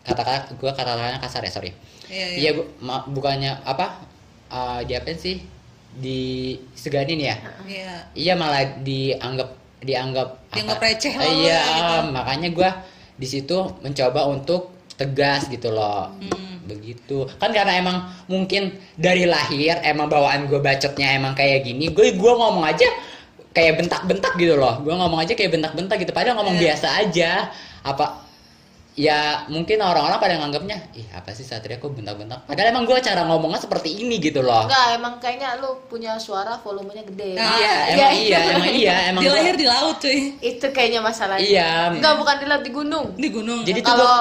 [0.01, 1.71] kata-kata gua kata-katanya kasar ya, sorry.
[2.08, 2.63] iya iya Iya,
[3.08, 4.01] bukannya apa?
[4.47, 5.43] Uh, diapain sih?
[5.97, 7.36] Diseganin ya?
[7.65, 10.86] iya Iya malah dianggap dianggap Dianggap apa?
[10.88, 11.95] receh Eh, lah Iya, gitu.
[12.12, 12.69] makanya gua
[13.13, 16.10] di situ mencoba untuk tegas gitu loh.
[16.17, 16.65] Hmm.
[16.65, 17.30] Begitu.
[17.38, 21.91] Kan karena emang mungkin dari lahir emang bawaan gue bacotnya emang kayak gini.
[21.91, 22.88] Gue gua ngomong aja
[23.58, 24.78] kayak bentak-bentak gitu loh.
[24.80, 26.13] Gue ngomong aja kayak bentak-bentak gitu.
[26.13, 26.63] Padahal ngomong Iya.
[26.70, 27.32] biasa aja.
[27.82, 28.06] Apa
[28.93, 33.22] ya mungkin orang-orang pada nganggapnya ih apa sih Satria kok bentak-bentak padahal emang gue cara
[33.24, 37.38] ngomongnya seperti ini gitu loh Enggak, emang kayaknya lu punya suara volumenya gede.
[37.38, 41.00] Ah, iya emang iya emang iya emang dia gua- lahir di laut cuy Itu kayaknya
[41.00, 41.46] masalahnya.
[41.46, 41.93] Iya.
[41.93, 43.08] Enggak, bukan di laut di gunung.
[43.15, 44.17] di gunung Jadi tuh Kalau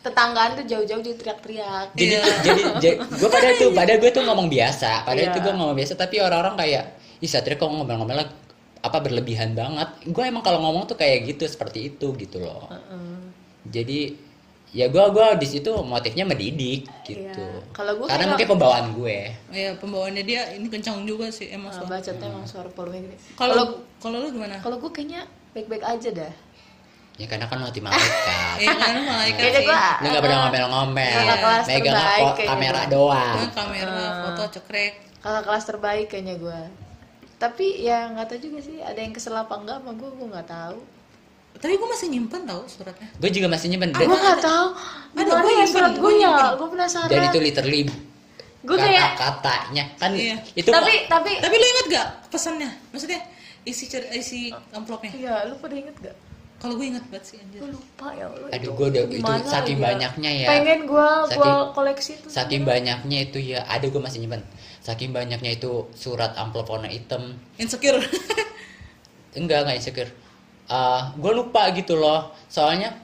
[0.00, 1.86] tetanggaan tuh jauh-jauh dia teriak-teriak.
[1.92, 2.22] jadi Iya.
[2.78, 5.28] jadi, gue pada tuh pada gue tuh ngomong biasa pada Iya.
[5.28, 6.84] itu gue ngomong biasa tapi orang-orang kayak
[7.18, 8.22] ih Satria kok ngomel-ngomel
[8.80, 13.18] apa berlebihan banget gue emang kalau ngomong tuh kayak gitu seperti itu gitu loh Heeh.
[13.66, 14.00] jadi
[14.70, 17.74] ya gue gua di situ motifnya mendidik gitu Iya.
[17.74, 19.18] Kalau gua karena kayak- mungkin pembawaan gue
[19.50, 21.90] Iya pembawaannya dia ini kencang juga sih emang Nah, suara.
[21.92, 23.16] bacotnya emang suara volumenya gede.
[23.34, 23.64] Kalau Kalau
[23.98, 24.56] kalau lu gimana?
[24.58, 26.32] kalau gue kayaknya baik-baik aja dah.
[27.12, 29.64] ya karena kan mati malaikat Iya kan malaikat sih.
[29.66, 31.18] gua lu nggak pernah ngomel-ngomel
[31.68, 31.98] megang
[32.40, 34.92] kamera doang kamera, foto cekrek.
[35.18, 36.60] kakak kelas terbaik kayaknya gue.
[37.40, 40.44] Tapi ya nggak tahu juga sih ada yang kesel apa enggak sama gue gue nggak
[40.46, 40.78] tahu.
[41.56, 43.08] Tapi gue masih nyimpen tau suratnya.
[43.10, 44.66] gue juga masih nyimpen Gue nggak tahu.
[45.10, 46.30] Ada, Gimana gua ya nyimpen, surat gua gue ya?
[46.54, 47.08] Gue penasaran.
[47.08, 47.80] dan itu literally
[48.60, 50.36] Gua kayak- kata-katanya kan Iya.
[50.52, 52.68] itu tapi tapi Tapi lu inget gak pesannya?
[52.92, 53.20] Maksudnya
[53.62, 55.08] isi cer isi amplopnya?
[55.10, 56.12] Iya, lu pada inget gak?
[56.60, 57.64] Kalau gue inget banget sih anjir.
[57.64, 58.48] Gue lupa ya Allah.
[58.52, 59.16] Aduh, gua udah- itu
[59.48, 60.48] saking lagi banyaknya ya.
[60.52, 62.28] Pengen gue gue Saking- koleksi tuh.
[62.28, 64.44] saking banyaknya itu ya ada gue masih nyimpen
[64.80, 68.00] saking banyaknya itu surat amplop warna hitam Insecure.
[69.38, 70.10] enggak enggak insecure
[71.14, 72.96] gue lupa gitu loh soalnya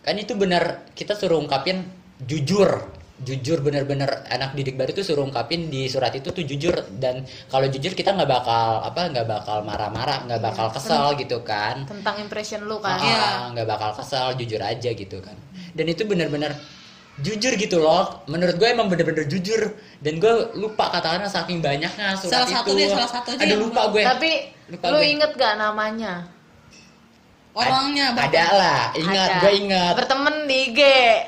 [0.00, 1.84] kan itu benar kita suruh ungkapin
[2.20, 2.84] jujur
[3.20, 6.72] jujur bener-bener anak didik baru itu suruh ungkapin di surat itu tuh jujur.
[6.90, 11.84] Dan kalau jujur kita nggak bakal apa nggak bakal marah-marah nggak bakal kesel gitu kan.
[11.84, 12.96] tentang impression lu kan.
[12.96, 13.24] Ah, Iya.
[13.52, 15.36] nggak bakal kesel jujur aja gitu kan.
[15.70, 16.56] Dan itu bener-bener
[17.18, 18.24] jujur gitu loh.
[18.26, 19.76] Menurut gue emang bener-bener jujur.
[19.98, 22.80] Dan gue lupa katakannya saking banyaknya surat Salah satu itu.
[22.80, 24.02] deh, salah satu aja aduh yang lupa gue.
[24.02, 24.30] Tapi
[24.70, 25.12] Lupa lu gue.
[25.12, 26.14] inget gak namanya
[27.52, 28.26] orangnya Bang.
[28.26, 29.40] ada lah ingat Ada.
[29.40, 30.80] gue ingat berteman di IG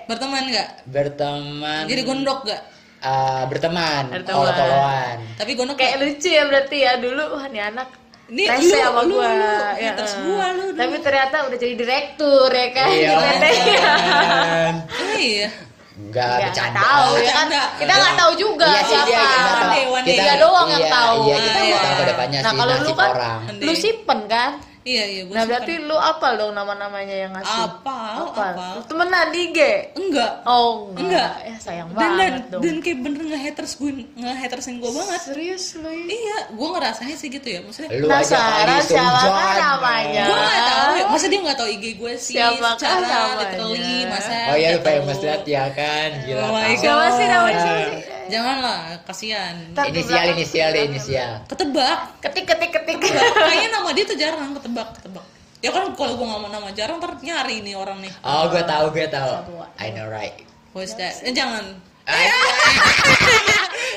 [0.06, 2.62] berteman nggak berteman jadi gondok nggak
[3.00, 4.38] ah, berteman Berteman.
[4.38, 7.88] oh toloan tapi gondok kayak lucu ya berarti ya dulu wah nih anak
[8.24, 9.44] Ini lu- sama lu- gua lu,
[9.76, 10.18] ya, haters eh.
[10.22, 10.78] gua lu dulu.
[10.78, 13.44] tapi ternyata udah jadi direktur ya kan iya di PT
[13.76, 14.72] kan.
[14.80, 15.48] Oh, iya
[15.92, 19.92] enggak Ya, nggak bercanda tahu ya kan kita nggak tahu juga Iya siapa tahu.
[19.92, 20.08] One day.
[20.08, 21.82] Kita- dia doang yang iya, tahu iya kita Ah, nggak iya.
[21.82, 23.76] tahu ke depannya nah sih kalau lu kan orang lu day.
[23.76, 24.50] simpen kan
[24.84, 28.70] iya iya gua nah berarti lu apal dong nama-namanya yang ngasih Apal, apal apal.
[28.72, 29.58] Lu temenan di IG
[29.94, 31.30] enggak oh enggak, Enggak.
[31.44, 35.64] ya sayang dan dan, banget dong dan kayak bener nge-haters gue nge-hatersin gue banget serius
[35.76, 36.04] lu ya?
[36.04, 40.24] iya gue ngerasanya sih gitu ya maksudnya lu aja Penasaran siapa kan namanya?
[40.24, 43.34] gue nggak tahu ya masa dia nggak tahu IG gue sih Siapakah secara namanya?
[43.38, 45.24] literally masa oh iya lu famous tahu.
[45.24, 46.80] banget ya kan gila Oh my tahu.
[46.80, 49.54] siapa sih namanya siapa sih janganlah kasihan.
[49.92, 51.32] Inisial belakang- inisial deh inisial.
[51.44, 51.98] Ketebak.
[52.24, 52.96] Ketik ketik ketik.
[53.04, 55.26] Kayaknya nama dia tuh jarang ketebak ketebak.
[55.62, 58.10] Ya kan kalau gue ngomong nama jarang ntar nyari nih orang nih.
[58.24, 59.30] Oh gue tahu gue tahu?
[59.78, 60.34] I know right.
[60.72, 61.20] Who's that?
[61.22, 61.62] Eh, jangan.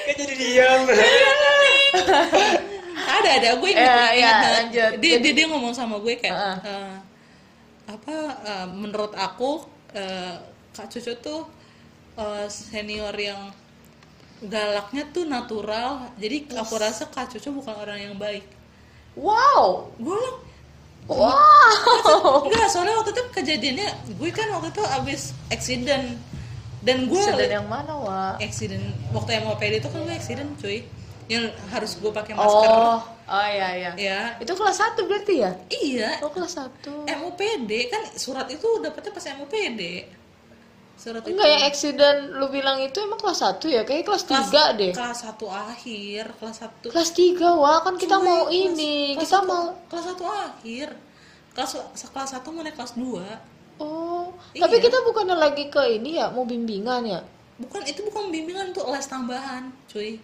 [0.05, 0.81] Kok jadi diam?
[2.95, 3.49] Ada ada.
[3.57, 4.51] Gue ingat, ingat ya, banget.
[4.53, 4.91] lanjut.
[5.01, 6.93] dia, dia dia ngomong sama gue kayak eh,
[7.85, 10.37] apa eh, menurut aku eh,
[10.69, 11.41] kak cucu tuh
[12.17, 13.49] eh, senior yang
[14.43, 16.11] galaknya tuh natural.
[16.19, 18.43] Jadi aku rasa kak cucu bukan orang yang baik.
[19.15, 19.91] Wow.
[19.95, 20.19] Gue
[21.07, 22.43] wow.
[22.47, 23.87] Enggak soalnya waktu itu kejadiannya
[24.19, 26.19] gue kan waktu itu abis accident.
[26.85, 30.83] Dan gue sedang yang mana wa accident waktu MOPD itu kan gue accident cuy.
[31.25, 32.69] Yang harus gue pakai masker.
[32.69, 33.91] Oh oh iya iya.
[33.97, 34.21] Ya.
[34.37, 35.51] Itu kelas 1 berarti ya?
[35.73, 36.21] Iya.
[36.21, 39.81] Oh kelas 1 MOPD kan surat itu dapetnya pas MOPD
[40.95, 41.31] surat itu.
[41.31, 43.81] Enggak yang accident lu bilang itu emang kelas 1 ya?
[43.81, 44.91] Kayak kelas 3 deh.
[44.91, 46.87] kelas satu akhir kelas satu.
[46.87, 50.25] Kelas 3 wah kan kita Cuy, mau kelas- ini kelas kita satu- mau kelas satu
[50.25, 50.87] akhir.
[51.51, 51.71] Kelas
[52.05, 53.23] kelas satu mau naik kelas 2
[53.75, 54.61] oh Iya.
[54.63, 57.19] tapi kita bukannya lagi ke ini ya mau bimbingan ya?
[57.55, 60.19] Bukan itu bukan bimbingan tuh les tambahan cuy.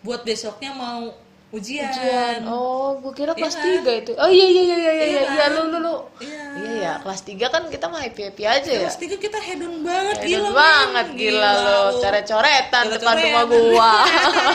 [0.00, 1.12] Buat besoknya mau
[1.48, 3.86] ujian, ujian oh gua kira Iya kelas kan?
[3.86, 5.50] 3 itu oh iya iya iya iya iya Iya iya kan?
[5.52, 6.42] lu lu lu Iya.
[6.56, 9.74] iya ya kelas 3 kan kita mah happy happy aja ya kelas tiga kita hedon
[9.80, 13.24] banget Keren gila banget gila, lo coret-coretan depan Coret-coretan.
[13.24, 13.92] rumah gua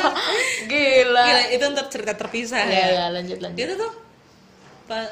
[0.72, 3.92] gila Gila, itu ntar cerita terpisah ya ya lanjut lanjut Dia tuh
[4.86, 5.08] pak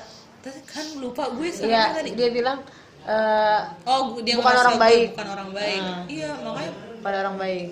[0.65, 2.09] kan lupa gue sama Iya, tadi.
[2.15, 2.59] dia bilang
[3.03, 5.07] eh Oh, dia Bukan orang gue baik.
[5.13, 5.81] Bukan orang baik.
[5.81, 6.01] Ah.
[6.07, 7.67] Iya, makanya pada orang baik.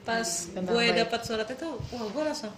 [0.00, 2.54] pas Bukan gue dapat surat itu, wah gue langsung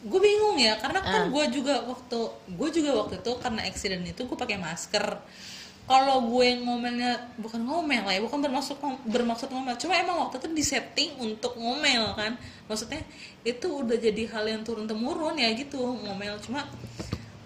[0.00, 1.28] gue bingung ya karena kan Ah.
[1.28, 5.06] gue juga waktu gue juga waktu itu karena accident itu gue pakai masker
[5.84, 10.48] kalau gue ngomelnya bukan ngomel lah ya bukan bermaksud bermaksud ngomel cuma emang waktu itu
[10.52, 13.00] disetting untuk ngomel kan maksudnya
[13.42, 16.68] itu udah jadi hal yang turun temurun ya gitu ngomel cuma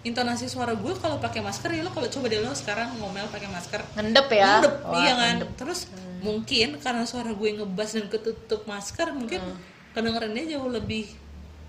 [0.03, 3.47] intonasi suara gue kalau pakai masker ya lo kalau coba deh lo sekarang ngomel pakai
[3.47, 4.59] masker Ngendep ya.
[4.59, 5.49] Ngendep, Wah, iya kan ngendep.
[5.55, 5.79] terus
[6.19, 9.57] mungkin karena suara gue ngebas dan ketutup masker mungkin Hmm.
[9.93, 11.07] kedengerannya jauh lebih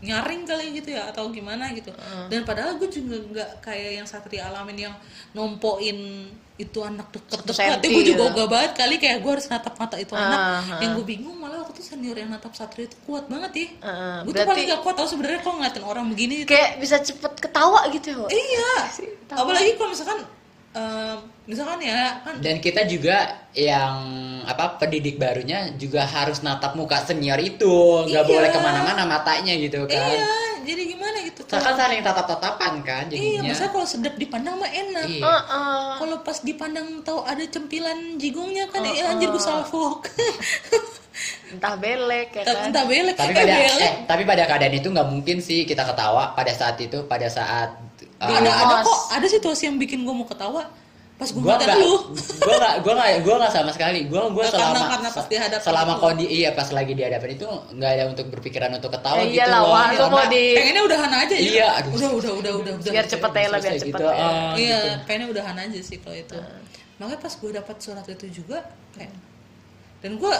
[0.04, 1.88] nyaring kali gitu ya atau gimana gitu.
[1.96, 2.28] Hmm.
[2.28, 4.94] dan padahal gue juga nggak kayak yang satria alamin yang
[5.32, 8.38] nompoin itu anak deket Satu deket senti gue juga gitu.
[8.38, 10.38] gak banget kali kayak gue harus natap mata itu anak.
[10.38, 13.66] Ah, yang gue bingung malah waktu itu senior yang natap satria itu kuat banget ya.
[13.82, 17.32] Heeh, gue tuh paling gak kuat tau sebenarnya kalau ngeliatin orang begini Kayak bisa cepet
[17.42, 18.30] ketawa gitu ya.
[18.30, 18.74] Iya.
[19.34, 20.22] Apalagi kalau misalkan
[20.74, 23.16] em, misalkan ya kan dan kita juga
[23.52, 23.94] yang
[24.44, 27.70] apa pendidik barunya juga harus natap muka senior itu
[28.04, 28.28] nggak Iya.
[28.28, 30.26] boleh ke mana-mana matanya gitu kan Iya,
[30.64, 35.06] jadi gimana gitu kan saling tatap-tatapan kan Iya, jadinya masa kalau sedap dipandang mah enak.
[35.06, 35.22] Iya.
[35.22, 35.88] Heeh.
[35.96, 40.08] Kalau pas dipandang tahu ada cempilan jigongnya kan, Oh, eh anjir gue salfok.
[41.54, 42.68] Entah belek ya kan.
[42.68, 43.78] Entah belek, tapi eh, pada belek.
[43.80, 47.78] eh, tapi pada keadaan itu nggak mungkin sih kita ketawa pada saat itu pada saat
[48.26, 48.86] uh, ada ada Bos.
[48.86, 50.64] kok, ada situasi yang bikin gue mau ketawa.
[51.14, 51.94] Pas gue nggak lu.
[52.42, 55.62] gua nggak gua nggak gua nggak sama sekali gua gua Karena- selama karena pas dihadapin
[55.62, 59.30] selama kondi iya pas lagi di hadapan itu nggak ada untuk berpikiran untuk ketawa Ya
[59.46, 61.46] gitu loh Karena- mau di Pengennya udahan aja ya.
[61.46, 61.90] Iya, aduh.
[61.94, 62.90] Udah, udah, udah, udah, udah.
[62.90, 64.14] biar cepet ya lah, biar cepet gitu, ya.
[64.18, 64.98] ah, Iya, gitu.
[65.06, 66.36] pengennya udahan aja sih kalau itu.
[66.98, 68.58] Makanya pas gue dapat surat itu juga
[68.98, 69.14] kayak
[70.02, 70.34] dan gue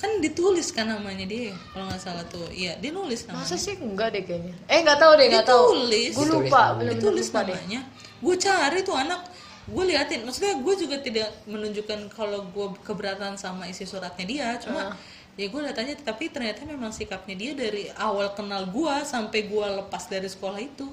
[0.00, 2.48] kan ditulis kan namanya dia kalau nggak salah tuh.
[2.48, 3.44] Iya dia nulis namanya.
[3.44, 3.76] Masa sih?
[3.76, 4.54] Enggak deh kayaknya.
[4.64, 5.64] Eh nggak tahu deh nggak tahu.
[5.68, 6.12] Ditulis.
[6.16, 7.80] gue Ditulis lupa bener-bener ditulis lupa namanya.
[8.20, 9.20] Gue cari tuh anak
[9.68, 10.20] gue liatin.
[10.24, 14.48] Maksudnya gue juga tidak menunjukkan kalau gue keberatan sama isi suratnya dia.
[14.56, 14.96] Cuma
[15.38, 19.66] ya gue lihat aja tapi ternyata memang sikapnya dia dari awal kenal gue sampai gue
[19.84, 20.84] lepas dari sekolah itu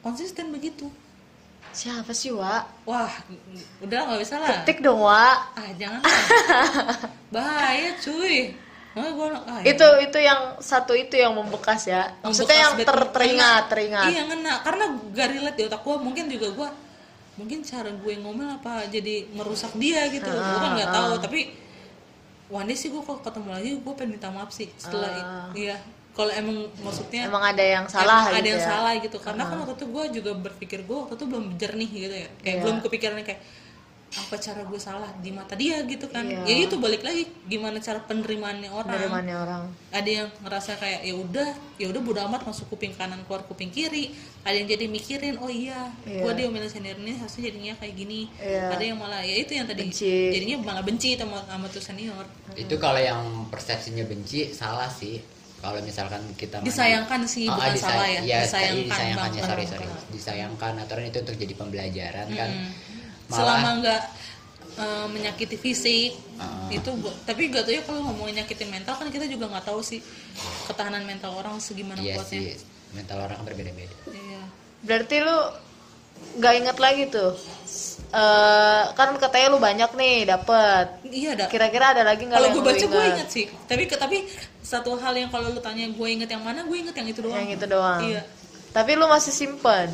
[0.00, 0.88] konsisten begitu
[1.70, 3.12] siapa sih wa wah
[3.78, 4.66] udah nggak bisa lah.
[4.66, 6.02] Ketik dong wa ah jangan
[7.34, 8.54] bahaya cuy.
[8.90, 9.70] Ah, ya.
[9.70, 12.10] Itu itu yang satu itu yang membekas ya.
[12.26, 14.06] Maksudnya Membekas yang ter- teringat teringat.
[14.10, 14.54] Iya ngena.
[14.66, 16.68] Karena gak relate di otak gue mungkin juga gue
[17.38, 21.12] mungkin cara gue ngomel apa jadi merusak dia gitu gue kan nggak tahu.
[21.22, 21.54] tapi
[22.50, 24.66] one day sih gue kalau ketemu lagi gue pengen minta maaf sih.
[24.74, 25.10] Setelah
[25.54, 25.78] iya
[26.20, 28.68] kalau emang maksudnya emang ada yang salah emang ada gitu yang ya.
[28.68, 32.14] salah gitu karena kan waktu itu gue juga berpikir gue waktu itu belum jernih gitu
[32.14, 32.62] ya kayak Iya.
[32.62, 33.40] belum kepikiran kayak
[34.10, 36.42] apa cara gue salah di mata dia gitu kan Iya.
[36.42, 39.62] ya itu balik lagi gimana cara penerimaannya orang mana orang
[39.94, 43.70] ada yang ngerasa kayak ya udah ya udah bodo amat masuk kuping kanan keluar kuping
[43.70, 44.10] kiri
[44.42, 46.26] ada yang jadi mikirin oh iya Iya.
[46.26, 48.74] gua dia senior ini harusnya jadinya kayak gini Iya.
[48.74, 50.14] ada yang malah ya itu yang tadi Benci.
[50.34, 52.26] jadinya malah benci sama sama tuh senior
[52.58, 57.70] itu kalau yang persepsinya benci salah sih kalau misalkan kita mandi- disayangkan sih Oh, bukan
[57.70, 58.20] disay- salah ya.
[58.20, 59.86] iya, disayangkan disayangkannya bang sorry sorry.
[60.10, 62.50] Disayangkan aturan itu untuk jadi pembelajaran kan.
[62.50, 62.70] Mm.
[63.28, 64.02] selama malah nggak
[64.72, 66.66] eh, menyakiti fisik Ah.
[66.68, 69.80] itu bu- tapi gak tau ya kalau ngomongin nyakitin mental kan kita juga nggak tahu
[69.80, 70.00] sih
[70.64, 72.26] ketahanan mental orang segimana iya kuatnya.
[72.26, 72.58] sih
[72.92, 73.94] mental orang kan berbeda-beda.
[74.08, 74.42] Iya.
[74.80, 75.38] Berarti lu
[76.32, 77.30] nggak inget lagi tuh
[78.10, 80.86] Eh kan katanya lu banyak nih dapet.
[81.06, 81.44] Iya ada.
[81.46, 83.46] Kira-kira ada lagi nggak kalau gue baca gue inget sih.
[83.64, 84.26] Tapi tapi
[84.60, 87.38] satu hal yang kalau lu tanya gue inget yang mana gue inget yang itu doang.
[87.38, 88.00] Yang itu doang.
[88.02, 88.22] Iya.
[88.74, 89.88] Tapi lu masih simpen?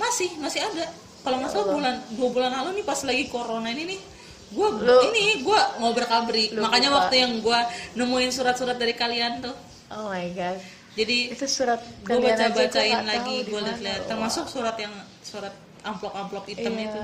[0.00, 0.88] Masih masih ada.
[1.20, 4.00] Kalau nggak salah bulan dua bulan lalu nih pas lagi corona ini nih
[4.48, 6.98] gue Lu- ini gue ngobrol kabri makanya buka.
[7.04, 7.58] waktu yang gue
[8.00, 9.52] nemuin surat-surat dari kalian tuh.
[9.92, 10.56] Oh my god
[10.96, 15.52] jadi itu surat gue baca bacain lagi gue lihat-lihat termasuk surat yang surat
[15.84, 16.88] amplop amplop hitam Iya.
[16.88, 17.00] itu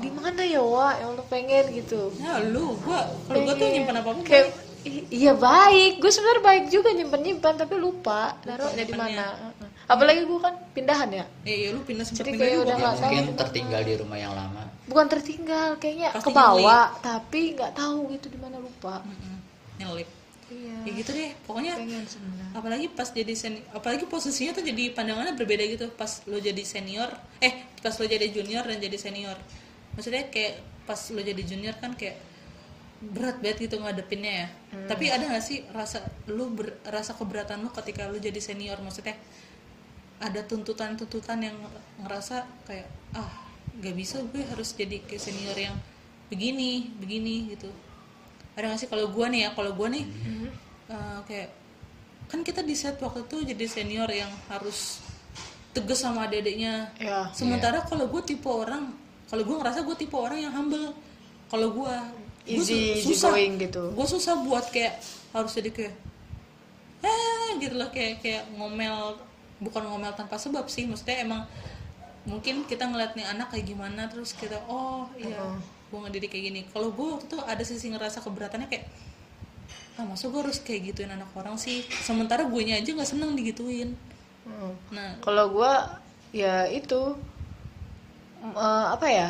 [0.00, 2.12] di mana ya wa yang lu pengen gitu.
[2.20, 4.46] Ya lu gue kalau gue tuh nyimpan apa apa kayak
[5.10, 5.98] iya baik.
[5.98, 9.26] Gue sebenarnya baik juga nyimpen nyimpan tapi lupa naruhnya di mana.
[9.34, 9.68] Heeh.
[9.86, 11.24] apalagi gue kan pindahan ya?
[11.46, 14.34] Eh ya lu pindah sempat pindah kayak juga udah tahu mungkin tertinggal di rumah yang
[14.34, 14.62] lama.
[14.86, 19.02] Bukan tertinggal kayaknya ke bawah tapi nggak tahu gitu di mana lupa.
[19.78, 20.10] Nyelip.
[20.46, 20.78] Iya.
[20.86, 21.74] Ya gitu deh pokoknya
[22.54, 25.86] apalagi pas jadi senior apalagi posisinya tuh jadi pandangannya berbeda gitu.
[25.94, 27.10] Pas lo jadi senior
[27.42, 29.38] eh pas lo jadi junior dan jadi senior
[29.96, 30.54] maksudnya kayak
[30.84, 32.20] pas lo jadi junior kan kayak
[32.96, 34.48] berat banget gitu ngadepinnya ya.
[34.86, 38.78] Tapi ada gak sih rasa lo ber- rasa keberatan lo ketika lo jadi senior?
[38.78, 39.16] Maksudnya
[40.16, 41.56] ada tuntutan-tuntutan yang
[42.00, 43.28] ngerasa kayak ah
[43.76, 45.76] nggak bisa gue harus jadi kayak senior yang
[46.28, 47.68] begini begini gitu.
[48.56, 50.04] Ada gak sih kalau gue nih ya kalau gue nih
[50.88, 51.48] eh, kayak
[52.26, 55.04] kan kita di set waktu itu jadi senior yang harus
[55.70, 58.88] tegas sama adik-adiknya ya sementara kalau gue tipe orang
[59.26, 60.94] kalau gue ngerasa gue tipe orang yang humble.
[61.46, 61.94] Kalau gue
[62.42, 63.34] gue easy su- easy susah.
[63.34, 63.82] going gitu.
[63.90, 65.94] Gue susah buat kayak harus jadi kayak
[67.02, 69.18] eh gitu loh kayak kayak ngomel
[69.58, 70.86] bukan ngomel tanpa sebab sih.
[70.86, 71.42] Maksudnya emang
[72.26, 75.54] mungkin kita ngeliat nih anak kayak gimana terus kita oh iya Oh.
[75.86, 76.60] gue ngedidik kayak gini.
[76.66, 78.86] Kalau gue waktu itu ada sisi ngerasa keberatannya kayak
[79.96, 81.82] ah masa gue harus kayak gituin anak orang sih?
[82.02, 83.94] Sementara gue nya aja nggak seneng digituin.
[84.46, 84.74] Hmm.
[84.90, 85.14] nah.
[85.18, 85.72] Kalau gue
[86.34, 87.14] ya itu
[88.44, 89.28] eh, apa ya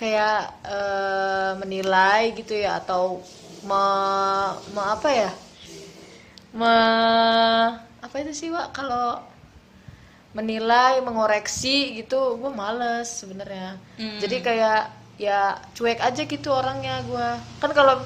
[0.00, 3.22] kayak eh, menilai gitu ya atau
[3.68, 3.82] me,
[4.74, 5.30] me- apa ya?
[6.52, 6.72] Me
[8.02, 8.74] apa itu sih Wak?
[8.76, 9.22] Kalau
[10.32, 13.76] menilai mengoreksi gitu gue males sebenarnya.
[14.00, 14.16] Hmm.
[14.22, 14.80] jadi kayak
[15.20, 15.40] ya
[15.76, 17.28] cuek aja gitu orangnya gue
[17.60, 18.00] kan kalau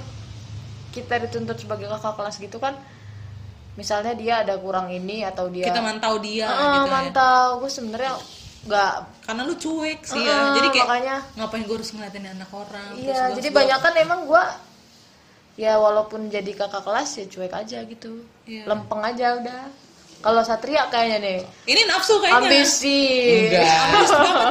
[0.91, 2.75] kita dituntut sebagai kakak kelas gitu kan
[3.77, 6.93] misalnya dia ada kurang ini atau dia kita mantau dia Ah, gitu ya.
[6.97, 7.47] mantau.
[7.61, 8.13] Gue sebenarnya
[8.67, 8.95] nggak.
[9.23, 11.17] Karena lu cuek sih Ah, ya jadi kayak makanya.
[11.35, 14.45] ngapain gue harus ngeliatin anak orang terus iya gua jadi banyak kan emang gue
[15.57, 18.13] ya walaupun jadi kakak kelas ya cuek aja gitu.
[18.45, 18.63] Iya.
[18.67, 19.65] lempeng aja udah.
[20.17, 21.39] Kalau Satria kayaknya nih.
[21.67, 22.41] Ini nafsu kayaknya.
[22.43, 23.01] Ambisi.
[23.47, 23.85] Enggak.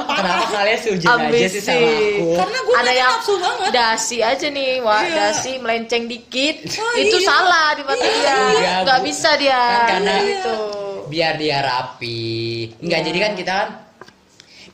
[0.10, 2.28] Kenapa kalian sujud aja sih sama aku?
[2.38, 3.70] Karena gue ada yang nafsu banget.
[3.72, 5.16] dasi aja nih wah Iya.
[5.16, 6.56] dasi melenceng dikit.
[6.76, 7.28] Oh, itu iya.
[7.28, 8.36] salah di mata dia.
[8.54, 9.06] Iya, nggak Bu.
[9.06, 10.58] bisa dia Kan karena- gitu.
[11.06, 12.34] Biar dia rapi.
[12.80, 13.08] Enggak Iya.
[13.08, 13.70] jadi kan kita kan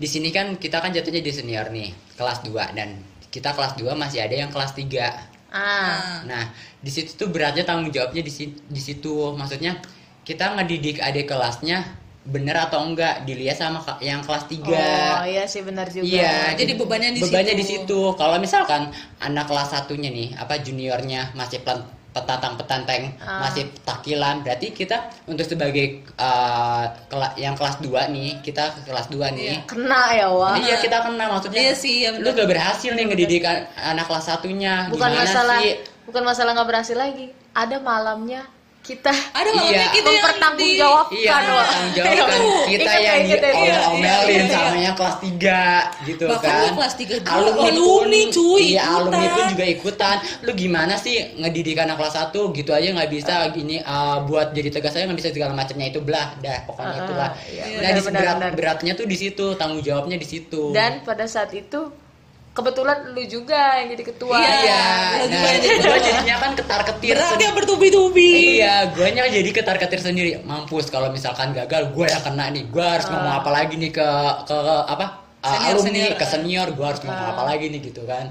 [0.02, 2.98] di sini kan kita kan jatuhnya di senior nih kelas 2 dan
[3.30, 7.92] kita kelas 2 masih ada yang kelas 3 ah Nah, di situ tuh beratnya tanggung
[7.92, 9.36] jawabnya di situ, di situ.
[9.36, 9.78] Maksudnya
[10.24, 11.84] kita ngedidik adik kelasnya
[12.22, 14.62] bener atau enggak dilihat sama yang kelas 3.
[14.64, 17.62] oh iya sih benar juga Iya, Jadi bebannya di bebannya situ.
[17.62, 18.00] di situ.
[18.16, 23.48] Kalau misalkan anak kelas satunya nih, apa juniornya masih pelan petantang petanteng Ah.
[23.48, 24.42] masih takilan.
[24.42, 29.48] Berarti kita untuk sebagai uh, kela- yang kelas 2 nih kita kelas 2 nih.
[29.50, 29.64] Iya.
[29.64, 30.56] kena ya wah.
[30.56, 31.26] Iya kita kena.
[31.30, 34.88] Maksudnya Iya sih, iya lu gak berhasil nih ngedidik an- anak kelas satunya.
[34.88, 35.74] Bukan gimana masalah sih?
[36.02, 37.32] bukan masalah nggak berhasil lagi.
[37.52, 38.44] Ada malamnya
[38.92, 39.88] kita ada Iya.
[39.90, 41.66] kita yang mempertanggungjawabkan Iya, Wak.
[41.66, 44.52] tanggung jawabkan Itu, kita ya, yang ingat ya, iya, diomel-omelin iya, iya.
[44.52, 45.60] sama yang kelas 3
[46.06, 46.62] gitu Bahkan kan.
[46.62, 49.32] lu kelas tiga juga, alumni, alumni, pun, cuy, Iya, alumni ikutan.
[49.32, 50.16] pun juga ikutan.
[50.42, 54.70] Lu gimana sih ngedidik anak kelas 1 gitu aja nggak bisa gini uh, buat jadi
[54.70, 57.30] tegas aja nggak bisa segala macamnya itu belah dah pokoknya Ah, itulah.
[57.48, 58.52] iya, nah, di benar, berat, benar.
[58.54, 60.72] beratnya tuh di situ, tanggung jawabnya di situ.
[60.72, 61.88] dan pada saat itu
[62.52, 64.52] kebetulan lu juga yang jadi ketua Iya.
[64.60, 69.50] iya, lu nah, juga yang jadi gua jadinya kan ketar-ketir beratnya bertubi-tubi Iya, guanya jadi
[69.56, 70.32] ketar-ketir sendiri.
[70.44, 72.68] Mampus kalau misalkan gagal, gue yang kena nih.
[72.68, 74.08] Gue harus ngomong apa lagi nih ke
[74.48, 75.22] ke apa?
[75.42, 76.14] uh, Senior, alumni, senior.
[76.20, 78.30] ke senior, gue harus ngomong apa lagi nih gitu kan.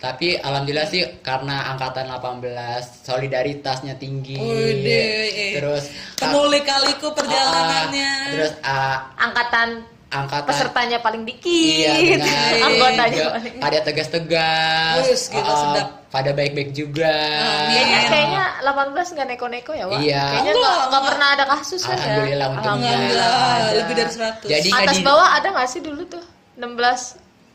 [0.00, 4.40] Tapi alhamdulillah sih karena angkatan 18 solidaritasnya tinggi.
[4.40, 5.60] Eh.
[5.60, 12.50] Terus penuh lika-liku perjalanannya uh, terus uh, angkatan angkatan pesertanya paling dikit Iya, benar.
[12.60, 15.88] anggotanya Juga paling pada tegas-tegas, Wus, gila, uh, sedap.
[16.08, 17.14] pada baik-baik juga.
[17.38, 18.08] Ah, kayaknya Iya.
[18.08, 20.00] kayaknya 18 nggak neko-neko ya Wak?
[20.00, 20.22] Iya.
[20.28, 22.90] kayaknya Enggak, nggak pernah ada kasus kan ya Alhamdulillah, untungnya.
[22.90, 23.70] Alhamdulillah Ada.
[23.76, 26.24] lebih dari 100 Jadi atas di- bawah ada nggak sih dulu tuh
[26.56, 27.00] 16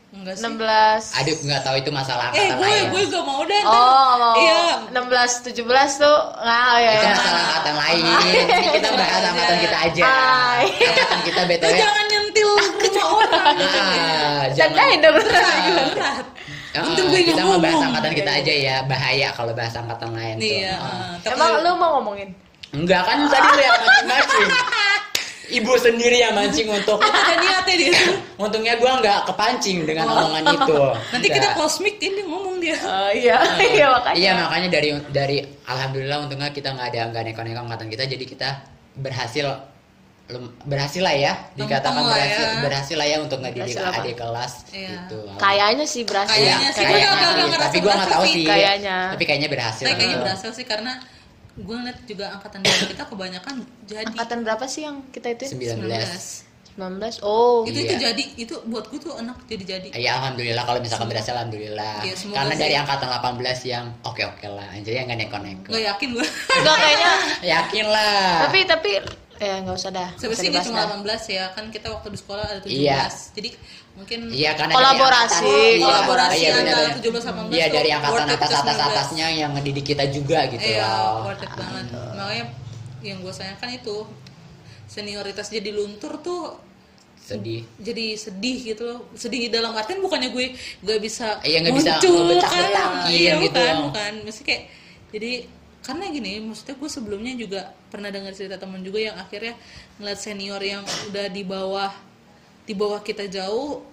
[0.08, 2.84] enggak sih 16 Aduh, nggak tahu itu masalah eh angkatan gue lain.
[2.88, 4.34] gue gak mau deh Oh, mau.
[4.38, 5.60] iya 16 17
[5.98, 6.90] tuh nggak ya.
[6.90, 7.12] itu ya.
[7.12, 8.02] masalah angkatan lain
[8.72, 10.02] kita bahas angkatan kita aja
[10.64, 12.05] angkatan kita Lu btw jangan
[12.38, 12.48] nyentil
[13.00, 13.54] rumah orang.
[13.56, 14.76] ah, jangan.
[14.76, 15.14] Tandain dong.
[15.14, 16.26] berat
[16.70, 17.88] Ah, Untung gue kita mau bahas ngomong.
[17.88, 18.76] angkatan kita aja ya.
[18.84, 20.44] Bahaya kalau bahas angkatan lain tuh.
[20.44, 20.84] Iya Ah.
[20.84, 22.28] ah, tapi- Emang lu mau ngomongin?
[22.68, 24.50] enggak kan tadi lu yang mancing-mancing
[25.56, 27.94] ibu sendiri yang mancing untuk ada niatnya dia
[28.42, 30.74] untungnya gua nggak kepancing dengan omongan itu.
[31.08, 32.76] Nanti kita cosmic ini ngomong dia.
[32.76, 33.38] Oh iya,
[33.72, 34.16] iya makanya.
[34.18, 38.48] Iya makanya dari dari alhamdulillah untungnya kita nggak ada nggak neko-neko angkatan kita jadi kita
[38.94, 39.46] berhasil
[40.64, 42.58] berhasil lah ya dikatakan lah berhasil ya.
[42.58, 44.88] berhasil lah ya untuk ngedidik adik kelas Iya.
[45.06, 45.18] gitu.
[45.36, 46.34] Kayaknya sih berhasil.
[46.34, 47.46] Kayaknya sih, kayaknya gua nggak- nggak sih.
[47.46, 48.44] ngerasa tapi gua nggak tahu berhasil sih.
[48.44, 48.96] Kayaknya.
[49.08, 49.84] Tapi kayaknya berhasil.
[49.84, 50.24] saya kayaknya Gitu.
[50.24, 50.92] berhasil sih karena
[51.56, 55.44] gue ngeliat juga angkatan kita kebanyakan jadi Angkatan berapa sih yang kita itu?
[55.48, 56.44] 19.
[56.68, 57.16] 19.
[57.22, 57.64] Oh.
[57.64, 57.86] itu Iya.
[57.86, 62.04] itu jadi itu buat gue tuh enak jadi jadi Ya alhamdulillah kalau misalkan berhasil alhamdulillah.
[62.04, 62.60] Iya, semoga Karena sih.
[62.60, 64.68] dari angkatan 18 yang oke-oke lah.
[64.76, 65.70] Jadi yang nggak neko-neko.
[65.70, 67.10] nggak yakin gue Enggak kayaknya.
[67.56, 68.28] Yakin lah.
[68.44, 68.90] tapi tapi
[69.38, 70.08] ya nggak usah dah.
[70.08, 71.20] nggak sebenarnya dibahas cuma dah.
[71.20, 73.00] 18 ya kan kita waktu di sekolah ada 17 Iya.
[73.32, 73.48] jadi
[73.94, 75.40] mungkin Iya karena Kolaborasi.
[75.40, 76.96] dari angkatan- Kolaborasi iya, antara benar.
[76.98, 78.86] 17 sama 18 Iya dari angkatan atas atas 19.
[78.86, 81.24] atasnya yang ngedidik kita juga gitu iya loh.
[81.24, 82.44] worth it banget makanya
[83.00, 83.96] yang gue sayangkan itu
[84.86, 86.56] senioritas jadi luntur tuh
[87.18, 87.66] Sedih.
[87.76, 92.14] jadi sedih gitu loh sedih dalam artian bukannya gue gak bisa Iya, nggak bisa muncul,
[92.22, 92.90] ngebecak-betakin kan?
[93.10, 93.50] iya, gitu.
[93.50, 94.62] bukan bukan mesti kayak
[95.08, 95.32] jadi
[95.86, 97.60] karena gini maksudnya gue sebelumnya juga
[97.94, 99.54] pernah dengar cerita teman juga yang akhirnya
[100.02, 101.94] ngeliat senior yang udah di bawah
[102.66, 103.86] di bawah kita jauh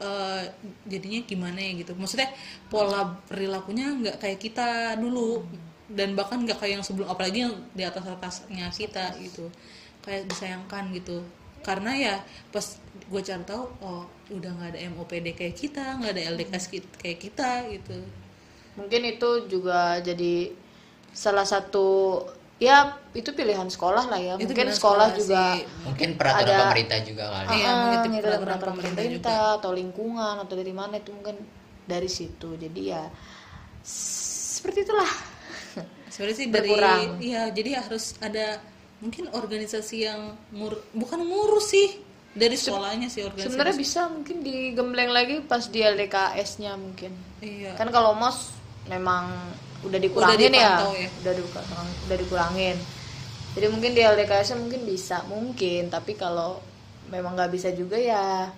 [0.00, 0.44] eh,
[0.84, 1.92] jadinya gimana ya gitu.
[1.96, 2.28] Maksudnya
[2.68, 4.68] pola perilakunya nggak kayak kita
[5.00, 5.44] dulu.
[5.90, 9.48] Dan bahkan nggak kayak yang sebelum apalagi yang di atas atasnya kita gitu.
[10.04, 11.24] Kayak disayangkan gitu.
[11.64, 12.14] Karena ya
[12.52, 12.64] pas
[13.10, 17.18] gue cari tahu oh udah nggak ada MOPD kayak kita nggak ada LDKS ki- kayak
[17.20, 17.98] kita gitu.
[18.78, 20.54] Mungkin itu juga jadi
[21.12, 22.20] salah satu
[22.56, 24.34] ya itu pilihan sekolah lah ya.
[24.34, 25.60] Itu Mungkin pilihan sekolah sekolah juga sih.
[25.82, 27.46] Mungkin peraturan Ada- pemerintah juga kali.
[27.52, 31.10] Iya, Ah, mungkin itu gitu, peraturan peraturan pemerintah pemerintah atau lingkungan atau dari mana itu
[31.10, 31.36] mungkin
[31.84, 32.48] dari situ.
[32.54, 33.02] Jadi ya
[33.82, 35.10] seperti itulah.
[36.10, 37.00] sebenarnya sih dari Berkurang.
[37.18, 38.58] iya jadi harus ada
[38.98, 40.20] mungkin organisasi yang
[40.50, 41.88] ngur bukan ngurus sih
[42.30, 47.14] dari sekolahnya sih organisasi Sebenarnya bisa mungkin digembleng lagi pas di LDKS-nya mungkin.
[47.40, 48.52] iya Kan kalau MOS
[48.86, 49.30] memang
[49.86, 50.76] udah dikurangin ya.
[50.76, 51.08] dipantau ya.
[51.24, 52.76] Udah dikurang, udah dikurangin.
[53.50, 56.62] Jadi mungkin di LDKS-nya mungkin bisa, mungkin, tapi kalau
[57.10, 58.54] memang nggak bisa juga ya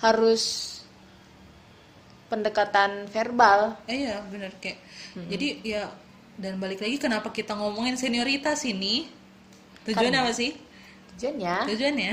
[0.00, 0.76] harus
[2.30, 3.74] pendekatan verbal.
[3.90, 4.78] Eh, iya benar kayak
[5.26, 5.84] jadi ya
[6.38, 9.10] dan balik lagi kenapa kita ngomongin senioritas ini
[9.84, 10.54] tujuannya apa sih
[11.18, 12.12] Tujuannya tujuannya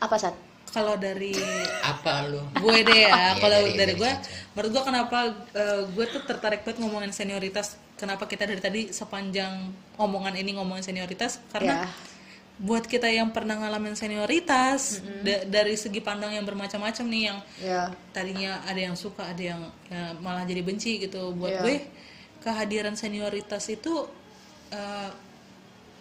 [0.00, 0.36] apa saat?
[0.70, 1.34] Kalau dari
[1.80, 2.40] Apa lu?
[2.56, 4.10] gue deh ya Iya, kalau dari- dari, dari gue
[4.52, 5.18] menurut gue kenapa
[5.52, 10.82] eh, gue tuh tertarik banget ngomongin senioritas kenapa kita dari tadi sepanjang omongan ini ngomongin
[10.84, 11.88] senioritas karena Ya.
[12.60, 17.82] buat kita yang pernah ngalamin senioritas da- dari segi pandang yang bermacam-macam nih yang Ya.
[18.10, 21.62] tadinya ada yang suka ada yang ya, malah jadi benci gitu buat Iya.
[21.62, 21.76] gue
[22.40, 24.06] kehadiran senioritas itu
[24.70, 25.10] eh,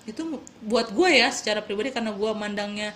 [0.06, 0.22] itu
[0.62, 2.94] buat gue ya secara pribadi karena gue mandangnya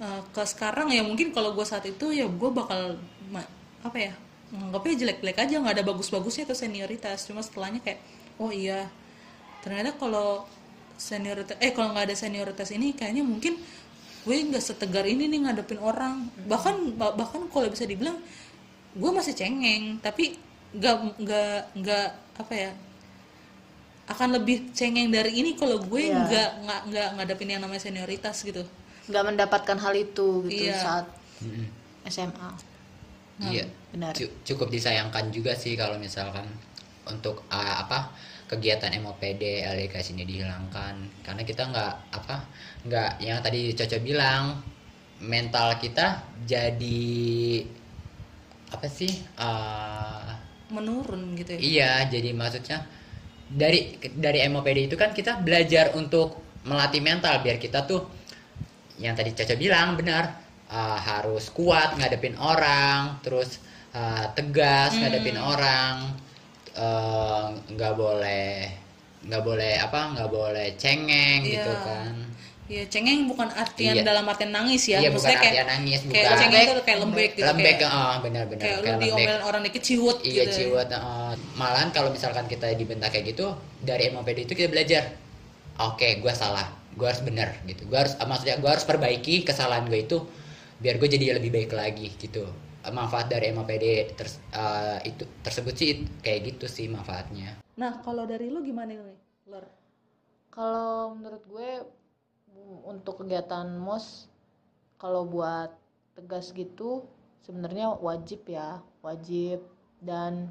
[0.00, 2.96] eh, ke sekarang ya mungkin kalau gue saat itu ya gue bakal
[3.82, 4.12] apa ya
[4.46, 7.26] nganggapnya jelek-jelek aja nggak ada bagus-bagusnya tuh senioritas.
[7.26, 8.00] Cuma setelahnya kayak
[8.38, 8.86] oh iya
[9.64, 10.46] ternyata kalau
[10.96, 13.58] senioritas eh kalau nggak ada senioritas ini kayaknya mungkin
[14.26, 16.30] gue nggak setegar ini nih ngadepin orang.
[16.46, 18.18] Bahkan bah- bahkan kalau bisa dibilang
[18.96, 20.38] gue masih cengeng tapi
[20.72, 22.06] nggak nggak nggak
[22.42, 22.70] apa ya
[24.06, 26.14] akan lebih cengeng dari ini kalau gue Iya.
[26.22, 28.62] nggak nggak nggak ngadepin yang namanya senioritas gitu
[29.06, 30.76] nggak mendapatkan hal itu gitu Iya.
[30.76, 31.06] saat
[31.42, 31.66] Mm-mm.
[32.06, 32.50] SMA
[33.50, 33.64] iya.
[33.92, 34.12] Benar.
[34.16, 36.44] Cu- cukup disayangkan juga sih kalau misalkan
[37.06, 38.10] untuk uh, apa
[38.46, 40.94] kegiatan MOPD LDKS ini dihilangkan.
[41.22, 42.36] Karena kita nggak apa
[42.86, 44.62] nggak yang tadi Coco bilang
[45.20, 47.62] mental kita jadi
[48.68, 50.28] apa sih uh,
[50.72, 51.58] menurun gitu ya?
[51.60, 52.82] Iya, jadi maksudnya
[53.46, 58.02] dari dari MOPD itu kan kita belajar untuk melatih mental biar kita tuh
[58.96, 63.60] yang tadi Caca bilang benar uh, harus kuat ngadepin orang, terus
[63.92, 66.16] uh, tegas ngadepin orang,
[66.74, 68.72] uh, nggak boleh
[69.26, 71.82] nggak boleh apa nggak boleh cengeng gitu Iya.
[71.82, 72.14] kan.
[72.66, 74.02] Iya, cengeng bukan artian Iya.
[74.02, 74.98] dalam artian nangis ya.
[74.98, 76.38] Iya, bukan Maksudnya kayak artian nangis, kayak bukan.
[76.42, 79.06] cengeng itu kayak lembek gitu lembek kayak, oh, benar-benar kayak lu kayak lembek.
[79.06, 80.54] diomelin orang dikit ciwut Iya gitu.
[80.56, 83.46] ciwat uh, malahan kalau misalkan kita dibentak kayak gitu
[83.78, 85.02] dari MOPD itu kita belajar
[85.78, 86.66] oke gue salah
[86.96, 90.18] gue harus benar gitu gue harus maksudnya gue harus perbaiki kesalahan gue itu
[90.80, 92.48] biar gue jadi lebih baik lagi gitu
[92.90, 95.88] manfaat dari MOPD ters- uh, itu tersebut sih
[96.22, 99.20] kayak gitu sih manfaatnya Nah, kalau dari lu gimana nih,
[99.52, 99.68] Lor?
[100.48, 101.70] Kalau menurut gue
[102.88, 104.32] untuk kegiatan MOS
[104.96, 105.76] kalau buat
[106.16, 107.04] tegas gitu
[107.44, 109.60] sebenarnya wajib ya, wajib
[110.00, 110.48] dan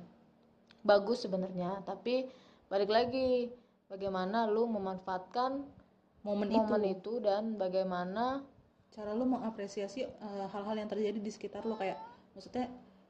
[0.85, 1.81] bagus sebenarnya.
[1.81, 2.29] Tapi
[2.69, 3.49] balik lagi
[3.89, 5.65] bagaimana lu memanfaatkan
[6.25, 8.41] Momen, momen itu, itu dan bagaimana
[8.89, 12.01] cara lu mengapresiasi eh, hal-hal yang terjadi di sekitar lu kayak
[12.33, 12.65] maksudnya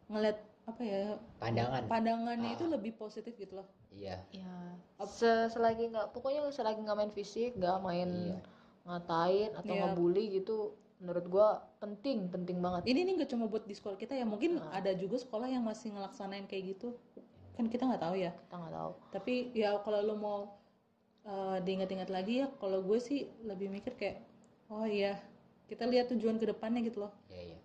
[0.06, 0.36] ngeliat
[0.66, 2.56] apa ya pandangan pandangannya Ah.
[2.58, 3.68] itu lebih positif gitu loh.
[3.90, 8.38] iya ya se- selagi nggak pokoknya selagi nggak main fisik, nggak main Iya.
[8.84, 9.82] ngatain atau Iya.
[9.88, 10.58] ngebully gitu
[10.96, 11.48] menurut gua
[11.78, 12.84] penting penting banget.
[12.86, 14.80] Ini nih gak cuma buat di sekolah kita ya, mungkin Ah.
[14.80, 16.92] ada juga sekolah yang masih ngelaksanain kayak gitu.
[17.54, 18.32] Kan kita nggak tahu ya.
[18.34, 18.92] Kita nggak tahu.
[19.12, 20.40] Tapi ya kalau lu mau
[21.26, 24.22] eh, diingat-ingat lagi ya, kalau gue sih lebih mikir kayak
[24.70, 25.18] oh iya,
[25.66, 27.14] kita lihat tujuan ke depannya gitu loh.
[27.30, 27.60] iya iya.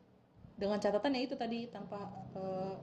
[0.56, 2.00] Dengan catatan ya itu tadi tanpa
[2.36, 2.76] eh,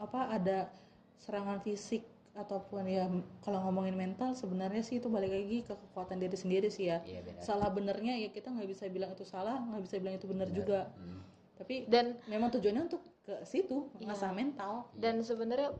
[0.00, 0.72] apa ada
[1.20, 2.00] serangan fisik
[2.32, 3.04] ataupun ya
[3.44, 7.04] kalau ngomongin mental sebenarnya sih itu balik lagi ke kekuatan diri sendiri sih ya.
[7.04, 7.42] Iya benar.
[7.44, 10.88] Salah benernya ya kita nggak bisa bilang itu salah nggak bisa bilang itu benar juga.
[10.96, 11.20] Hmm.
[11.60, 14.08] tapi Dan memang tujuannya untuk ke situ Iya.
[14.08, 14.88] ngasah mental.
[14.96, 15.76] Dan sebenarnya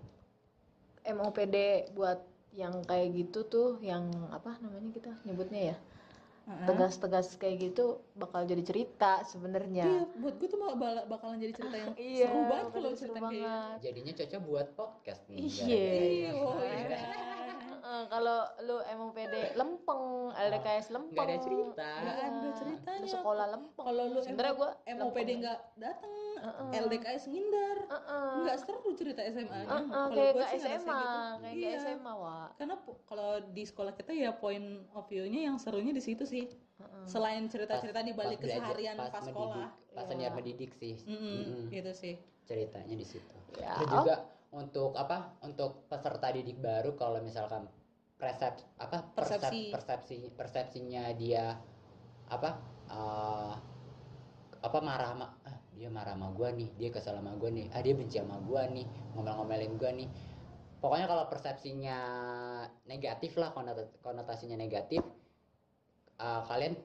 [1.09, 1.57] MOPD
[1.97, 2.21] buat
[2.53, 5.77] yang kayak gitu tuh yang apa namanya kita nyebutnya ya
[6.43, 6.67] Heeh.
[6.67, 11.53] tegas-tegas kayak gitu bakal jadi cerita sebenarnya Iya, buat gue tuh malah bala- bakalan jadi
[11.53, 13.45] cerita yang Iya, seru banget kalau cerita kayak gitu.
[13.47, 13.77] banget.
[13.81, 15.63] jadinya cocok buat podcast nih Iya.
[15.63, 16.99] Iya, oh iya.
[17.81, 21.11] Heeh, kalau lu MOPD lempeng, LDKS lempeng.
[21.13, 21.89] nggak ada cerita.
[21.97, 22.51] Nggak ada Iya.
[22.55, 23.01] ceritanya.
[23.01, 23.85] Lu sekolah lempeng.
[23.85, 26.81] Kalau lu sebenarnya gua MOPD nggak datang, Heeh.
[26.81, 27.79] LDKS ngindar.
[27.87, 28.33] Heeh.
[28.41, 31.71] nggak seru cerita SMA nya Heeh, kalau kayak gue sih SMA, gitu kayak iya.
[31.79, 32.49] SMA, Wak.
[32.57, 32.75] karena
[33.05, 37.05] kalau di sekolah kita ya point of view-nya yang serunya di situ sih Heeh.
[37.05, 40.09] selain cerita-cerita di balik Pas keseharian pas, mendidik, sekolah pas Iya.
[40.09, 41.63] senior mendidik sih Mm-mm, Mm-mm.
[41.69, 42.15] gitu sih
[42.45, 43.37] ceritanya di situ.
[43.55, 44.15] Ya, Terus juga
[44.51, 45.39] untuk apa?
[45.41, 47.67] Untuk peserta didik baru kalau misalkan
[48.17, 49.63] persep apa persep- Persepsi.
[49.71, 51.57] persepsi persepsinya dia
[52.27, 52.51] apa?
[52.87, 53.55] eh,
[54.61, 55.33] apa marah ah,
[55.81, 58.69] dia marah sama gua nih, dia kesal sama gua nih, ah dia benci sama gua
[58.69, 58.85] nih,
[59.17, 60.09] ngomel-ngomelin gua nih.
[60.77, 61.99] Pokoknya kalau persepsinya
[62.85, 65.01] negatif lah konota- konotasinya negatif
[66.21, 66.77] eh, kalian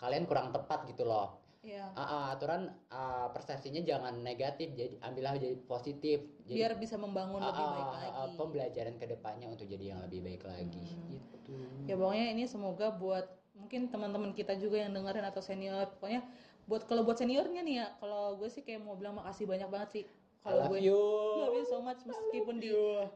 [0.00, 1.36] kalian kurang tepat gitu loh.
[1.64, 6.24] ya Ah, ah, aturan ah, persepsinya jangan negatif jadi ambillah jadi positif.
[6.44, 8.16] Jadi biar bisa membangun ah, lebih baik ah, lagi.
[8.20, 10.80] ah, pembelajaran ke depannya untuk jadi yang lebih baik lagi.
[10.80, 11.08] Hmm.
[11.12, 11.56] gitu.
[11.88, 15.88] Ya pokoknya ini semoga buat mungkin teman-teman kita juga yang dengerin atau senior.
[15.96, 16.20] Pokoknya
[16.64, 19.90] buat kalau buat seniornya nih ya kalau gue sih kayak mau bilang makasih banyak banget
[19.92, 21.00] sih I kalau love gue you
[21.38, 22.72] love you so much meskipun di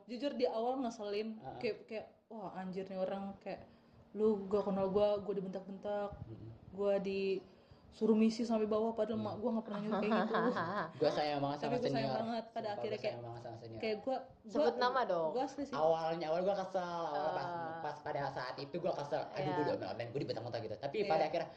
[0.07, 1.57] jujur di awal ngeselin Ah.
[1.57, 3.65] kayak kayak wah anjir nih orang kayak
[4.11, 6.49] lu gak kenal gua gua dibentak-bentak Mm-mm.
[6.73, 10.37] gua disuruh misi sampai bawah padahal mak gua nggak pernah nyuruh kayak gitu
[11.01, 13.43] gua sayang banget sama Tapi gua sayang senior banget, pada Sumpah, akhirnya kayak- sayang banget
[13.43, 15.29] sama senior kayak gua, gua Sebut nama dong.
[15.31, 16.81] gua asli sih awalnya awal gua kesel
[17.11, 17.81] awal pas, Ah.
[17.83, 19.61] pas pada saat itu gua kesel aduh Iya.
[19.63, 21.07] gua udah omelin gua dibentak-bentak gitu tapi Iya.
[21.07, 21.49] pada akhirnya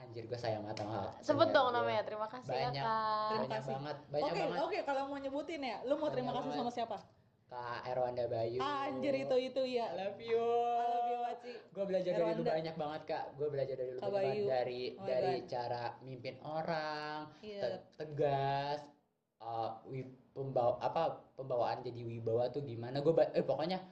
[0.00, 1.76] anjir gua sayang banget sama Sebut senior dong gua.
[1.76, 2.02] namanya.
[2.02, 3.28] Terima kasih banyak ya, Kak.
[3.28, 3.72] Terima banyak kasih.
[3.72, 6.62] banget oke banyak banget oke kalau mau nyebutin ya lu mau terima Banyak kasih banget.
[6.62, 6.98] sama siapa
[7.46, 11.84] Kak Erwanda Bayu anjir itu itu ya I love you I love you Waci gue
[11.84, 12.50] belajar dari lu Erwanda.
[12.52, 15.46] banyak banget kak gue belajar dari lu banyak dari Oh dari God.
[15.48, 17.60] cara mimpin orang Iya.
[17.60, 18.80] te- tegas
[19.38, 19.82] uh,
[20.30, 21.02] pembawa apa
[21.34, 23.82] pembawaan jadi wibawa tuh gimana gue eh pokoknya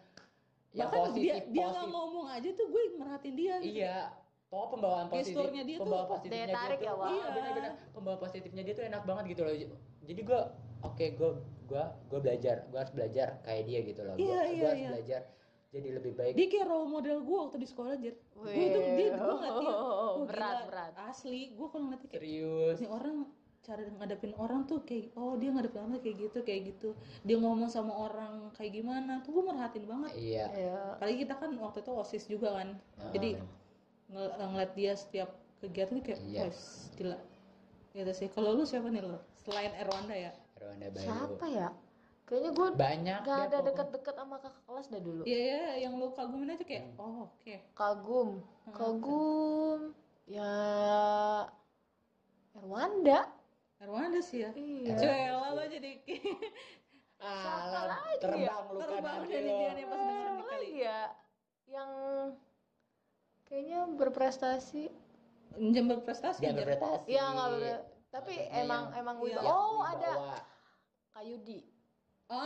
[0.71, 1.91] yang bahkan positif dia dia nggak positif.
[1.91, 3.75] ngomong aja tuh gue merhatiin dia gitu.
[3.77, 3.99] Iya.
[4.49, 7.09] Pokoknya pembawaan positif, Gesturnya dia tuh pembawa positifnya daya tarik dia ya, tuh, Wak.
[7.09, 7.29] iya, Iya.
[7.31, 9.55] benar-benar pembawa positifnya dia tuh enak banget gitu loh.
[10.03, 10.41] Jadi gue,
[10.81, 11.31] oke, gue,
[11.69, 14.15] gue, gue belajar, gue harus belajar kayak dia gitu loh.
[14.15, 14.89] Gue Iya, iya, harus iya.
[14.91, 15.23] belajar
[15.69, 16.33] jadi lebih baik.
[16.33, 18.73] dia kayak role model gue waktu di sekolah aja gue Wih.
[18.73, 19.85] tuh dia gue ngeliat dia Oh,
[20.17, 20.93] wah, berat, gila, berat.
[21.05, 22.77] asli gue kalau ngeliatnya kayak Serius.
[22.81, 23.17] ini orang
[23.61, 26.89] cara ngadepin orang tuh kayak oh dia ngadepin orang tuh kayak gitu kayak gitu
[27.21, 30.45] dia ngomong sama orang kayak gimana tuh gue merhatiin banget Iya.
[30.49, 30.77] Iya.
[30.97, 33.13] apalagi kita kan waktu itu osis juga kan Ah.
[33.13, 33.29] jadi
[34.09, 36.41] ngel- ngeliat dia setiap kegiatan tuh kayak Iya.
[36.45, 36.61] wes
[36.95, 37.19] gila
[37.91, 41.05] gitu sih kalau lu siapa nih lo selain Erwanda ya Rwanda Bayu.
[41.05, 41.69] Siapa ya?
[42.25, 45.23] Kayaknya gue Banyak gak ada deket-deket sama kakak kelas dah dulu.
[45.23, 47.01] iya ya yang lu kagumin aja kayak Hmm.
[47.01, 48.29] oh oke Kagum,
[48.69, 49.81] kagum.
[50.27, 50.53] Ya
[52.53, 53.21] Erwanda.
[53.79, 54.95] Erwanda sih ya Iya.
[54.95, 55.93] Joella lo jadi
[57.19, 58.19] Alah, ya?
[58.21, 59.57] terbang lu kan terbang dari lo.
[59.57, 61.01] dia nih pas denger nih Siapa kali ya?
[61.69, 61.91] Yang
[63.49, 64.85] kayaknya berprestasi.
[65.67, 66.63] jam berprestasi anjir.
[66.63, 67.07] berprestasi.
[67.09, 69.39] Iya nggak ber- tapi Maksudnya emang yang- emang Iya.
[69.41, 69.85] Oh wibawa.
[69.91, 70.13] ada
[71.11, 71.59] Kayudi.
[72.27, 72.37] ah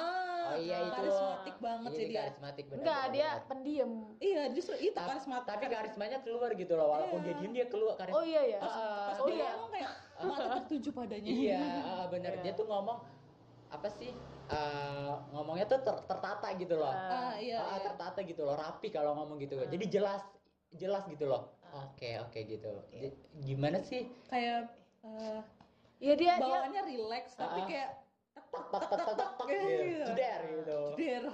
[0.49, 0.95] Oh iya itu.
[0.95, 2.79] karismatik banget Iya, sih dia Karismatik benar.
[2.81, 3.91] Enggak dia pendiam.
[4.17, 7.27] iya justru itu Ta- karismatik Tapi karismanya keluar gitu loh, walaupun Iya.
[7.27, 8.17] dia diem dia keluar karisma.
[8.17, 8.59] Oh iya ya.
[8.59, 9.49] pas, pas oh dia iya.
[9.53, 9.91] ngomong kayak
[10.31, 12.33] mata tertuju padanya Iya, ah, benar.
[12.33, 12.41] Iya.
[12.41, 12.99] Dia tuh ngomong
[13.69, 14.13] apa sih?
[14.45, 16.93] eh, ngomongnya tuh ter- tertata gitu loh.
[16.93, 17.85] ah iya, Ah, iya.
[17.85, 19.59] tertata gitu loh, rapi kalau ngomong gitu.
[19.61, 20.23] Jadi jelas
[20.75, 21.53] jelas gitu loh.
[21.73, 22.73] Oke, oke gitu.
[22.91, 24.09] J- Gimana sih?
[24.27, 24.69] kayak
[25.03, 25.41] eh,
[25.99, 27.67] Iya dia dia bawaannya relax tapi Ah.
[27.67, 27.91] kayak
[28.33, 29.61] Tak tak tak tak tak Iya.
[29.87, 30.05] gitu.
[30.09, 30.81] Jeder gitu.
[30.95, 31.25] der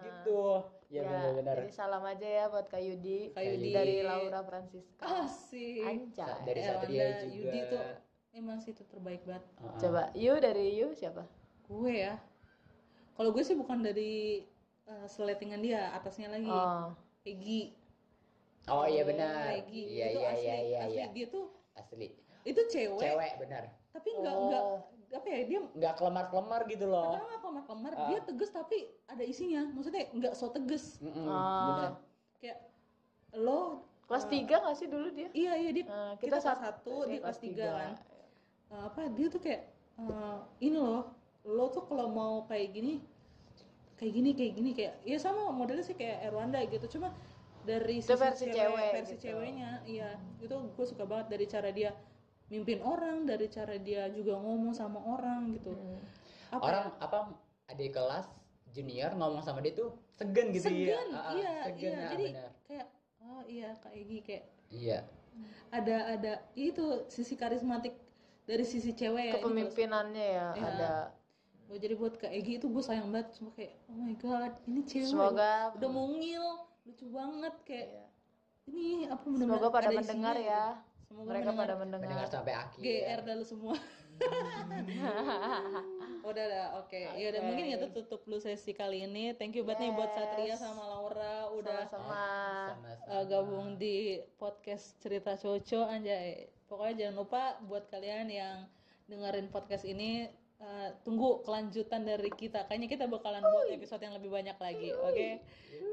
[0.00, 0.42] Gitu.
[0.86, 1.56] Ya benar-benar.
[1.60, 3.30] Jadi salam aja ya buat Kayudi.
[3.32, 3.70] Kayudi.
[3.70, 5.02] Dari Laura Francisca.
[5.22, 6.34] asik Anjay.
[6.44, 7.30] Dari Erwanda, Satria juga.
[7.30, 7.82] Yudi tuh
[8.32, 9.76] emang sih itu terbaik banget Ah, ah.
[9.76, 11.22] Coba you dari you siapa?
[11.64, 12.18] gue ya
[13.14, 14.44] kalau gue sih bukan dari
[14.84, 16.92] eh, seletingan dia atasnya lagi Oh.
[17.22, 17.72] Egi
[18.66, 19.52] Oh iya benar.
[19.58, 21.06] Egi Iya itu iya asli iya iya asli iya.
[21.10, 21.44] dia tuh
[21.74, 22.08] Asli.
[22.42, 23.62] itu cewek, Cewek benar.
[23.90, 24.44] tapi nggak Oh.
[24.46, 24.62] nggak
[25.14, 27.12] apa ya dia Nggak kelemar-kelemar gitu loh.
[27.14, 28.06] pertama kelemar-kelemar Ah.
[28.06, 31.64] dia tegas tapi ada isinya maksudnya nggak so tegas Mm-mm, Ah.
[31.68, 31.92] benar.
[32.38, 32.58] kayak
[33.34, 35.32] lo Kelas 3 gak sih dulu dia?
[35.32, 37.72] iya iya dia Eh, kita, kita kelas sat- satu dia dia kelas kelas tiga tiga.
[37.74, 37.92] kan
[38.66, 39.60] Eh, apa dia tuh kayak
[39.98, 41.02] eh, ini loh
[41.42, 43.00] lo tuh kalau mau kayak gini
[43.94, 47.16] kayak gini kayak gini kayak ya sama modelnya sih kayak Erwanda gitu cuma
[47.64, 49.24] dari Itu versi cewek versi gitu.
[49.26, 51.90] ceweknya iya itu gue suka banget dari cara dia
[52.46, 56.00] mimpin orang dari cara dia juga ngomong sama orang gitu Hmm.
[56.52, 57.18] apa Orang apa
[57.66, 58.28] adik kelas
[58.70, 61.00] junior ngomong sama dia tuh segan gitu ya.
[61.00, 62.50] segan Ah, ah, iya segan, iya ah, jadi benar.
[62.62, 62.86] kayak
[63.18, 64.98] oh iya kayak Egi kayak Iya.
[65.70, 67.94] ada ada itu sisi karismatik
[68.44, 70.68] dari sisi cewek ya ini Kepemimpinannya ya Iya.
[70.68, 70.92] ada.
[71.64, 74.84] Oh, jadi buat Kak Egi itu gue sayang banget cuma kayak oh my god ini
[74.84, 76.44] cewek Semoga- udah mungil
[76.84, 78.04] lucu banget kayak Iya.
[78.66, 80.64] ini apa benar Semoga pada mendengar ya.
[81.02, 82.06] semoga Mereka mendengar pada mendengar.
[82.06, 82.80] Mendengar sampai akhir.
[82.80, 83.74] GR dah lu semua
[86.24, 89.84] udah dah oke ya udah mungkin kita tutup dulu sesi kali ini thank you banget
[89.84, 92.22] nih buat Satria sama Laura udah Sama-sama.
[92.70, 93.10] Sama-sama.
[93.10, 98.56] uh, gabung di podcast cerita Coco anjay pokoknya jangan lupa buat kalian yang
[99.04, 100.24] dengerin podcast ini
[100.64, 105.28] uh, tunggu kelanjutan dari kita kayaknya kita bakalan buat episode yang lebih banyak lagi oke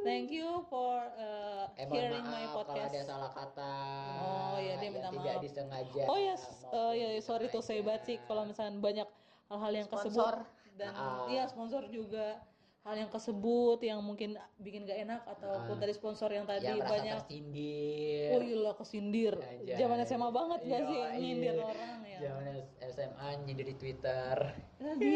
[0.01, 3.73] thank you for uh, Eh, mohon hearing my maaf kalau podcast ada salah kata.
[4.19, 5.41] Oh, iya, dia minta tidak maaf.
[5.41, 6.03] disengaja.
[6.05, 7.85] Oh yes, uh, ya sorry to say disengaja.
[7.85, 9.07] banget sih kalau misalnya banyak
[9.47, 10.35] hal-hal yang Sponsor.
[10.35, 10.35] kesebut
[10.71, 10.91] dan
[11.27, 12.39] iya sponsor juga
[12.81, 17.21] hal yang kesebut yang mungkin bikin gak enak ataupun dari sponsor yang tadi yang banyak
[17.21, 18.29] tersindir.
[18.33, 19.33] Oh iya kesindir.
[19.77, 22.19] Zaman SMA banget gak sih nyindir orang ya.
[22.25, 22.45] Zaman
[22.89, 24.35] SMA nyindir di Twitter.
[24.81, 25.13] Lagi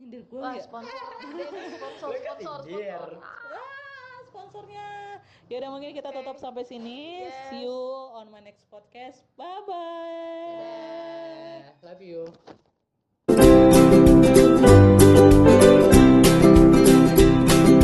[0.00, 0.64] nyindir gue Wah, ya.
[0.64, 0.96] sponsor.
[0.96, 3.08] kan sponsor, sponsor.
[3.20, 5.20] Ah, sponsornya.
[5.52, 7.28] Ya udah mungkin kita tutup sampai sini.
[7.52, 7.76] See you
[8.16, 9.20] on my next podcast.
[9.36, 11.60] Bye bye.
[11.84, 12.24] Love you.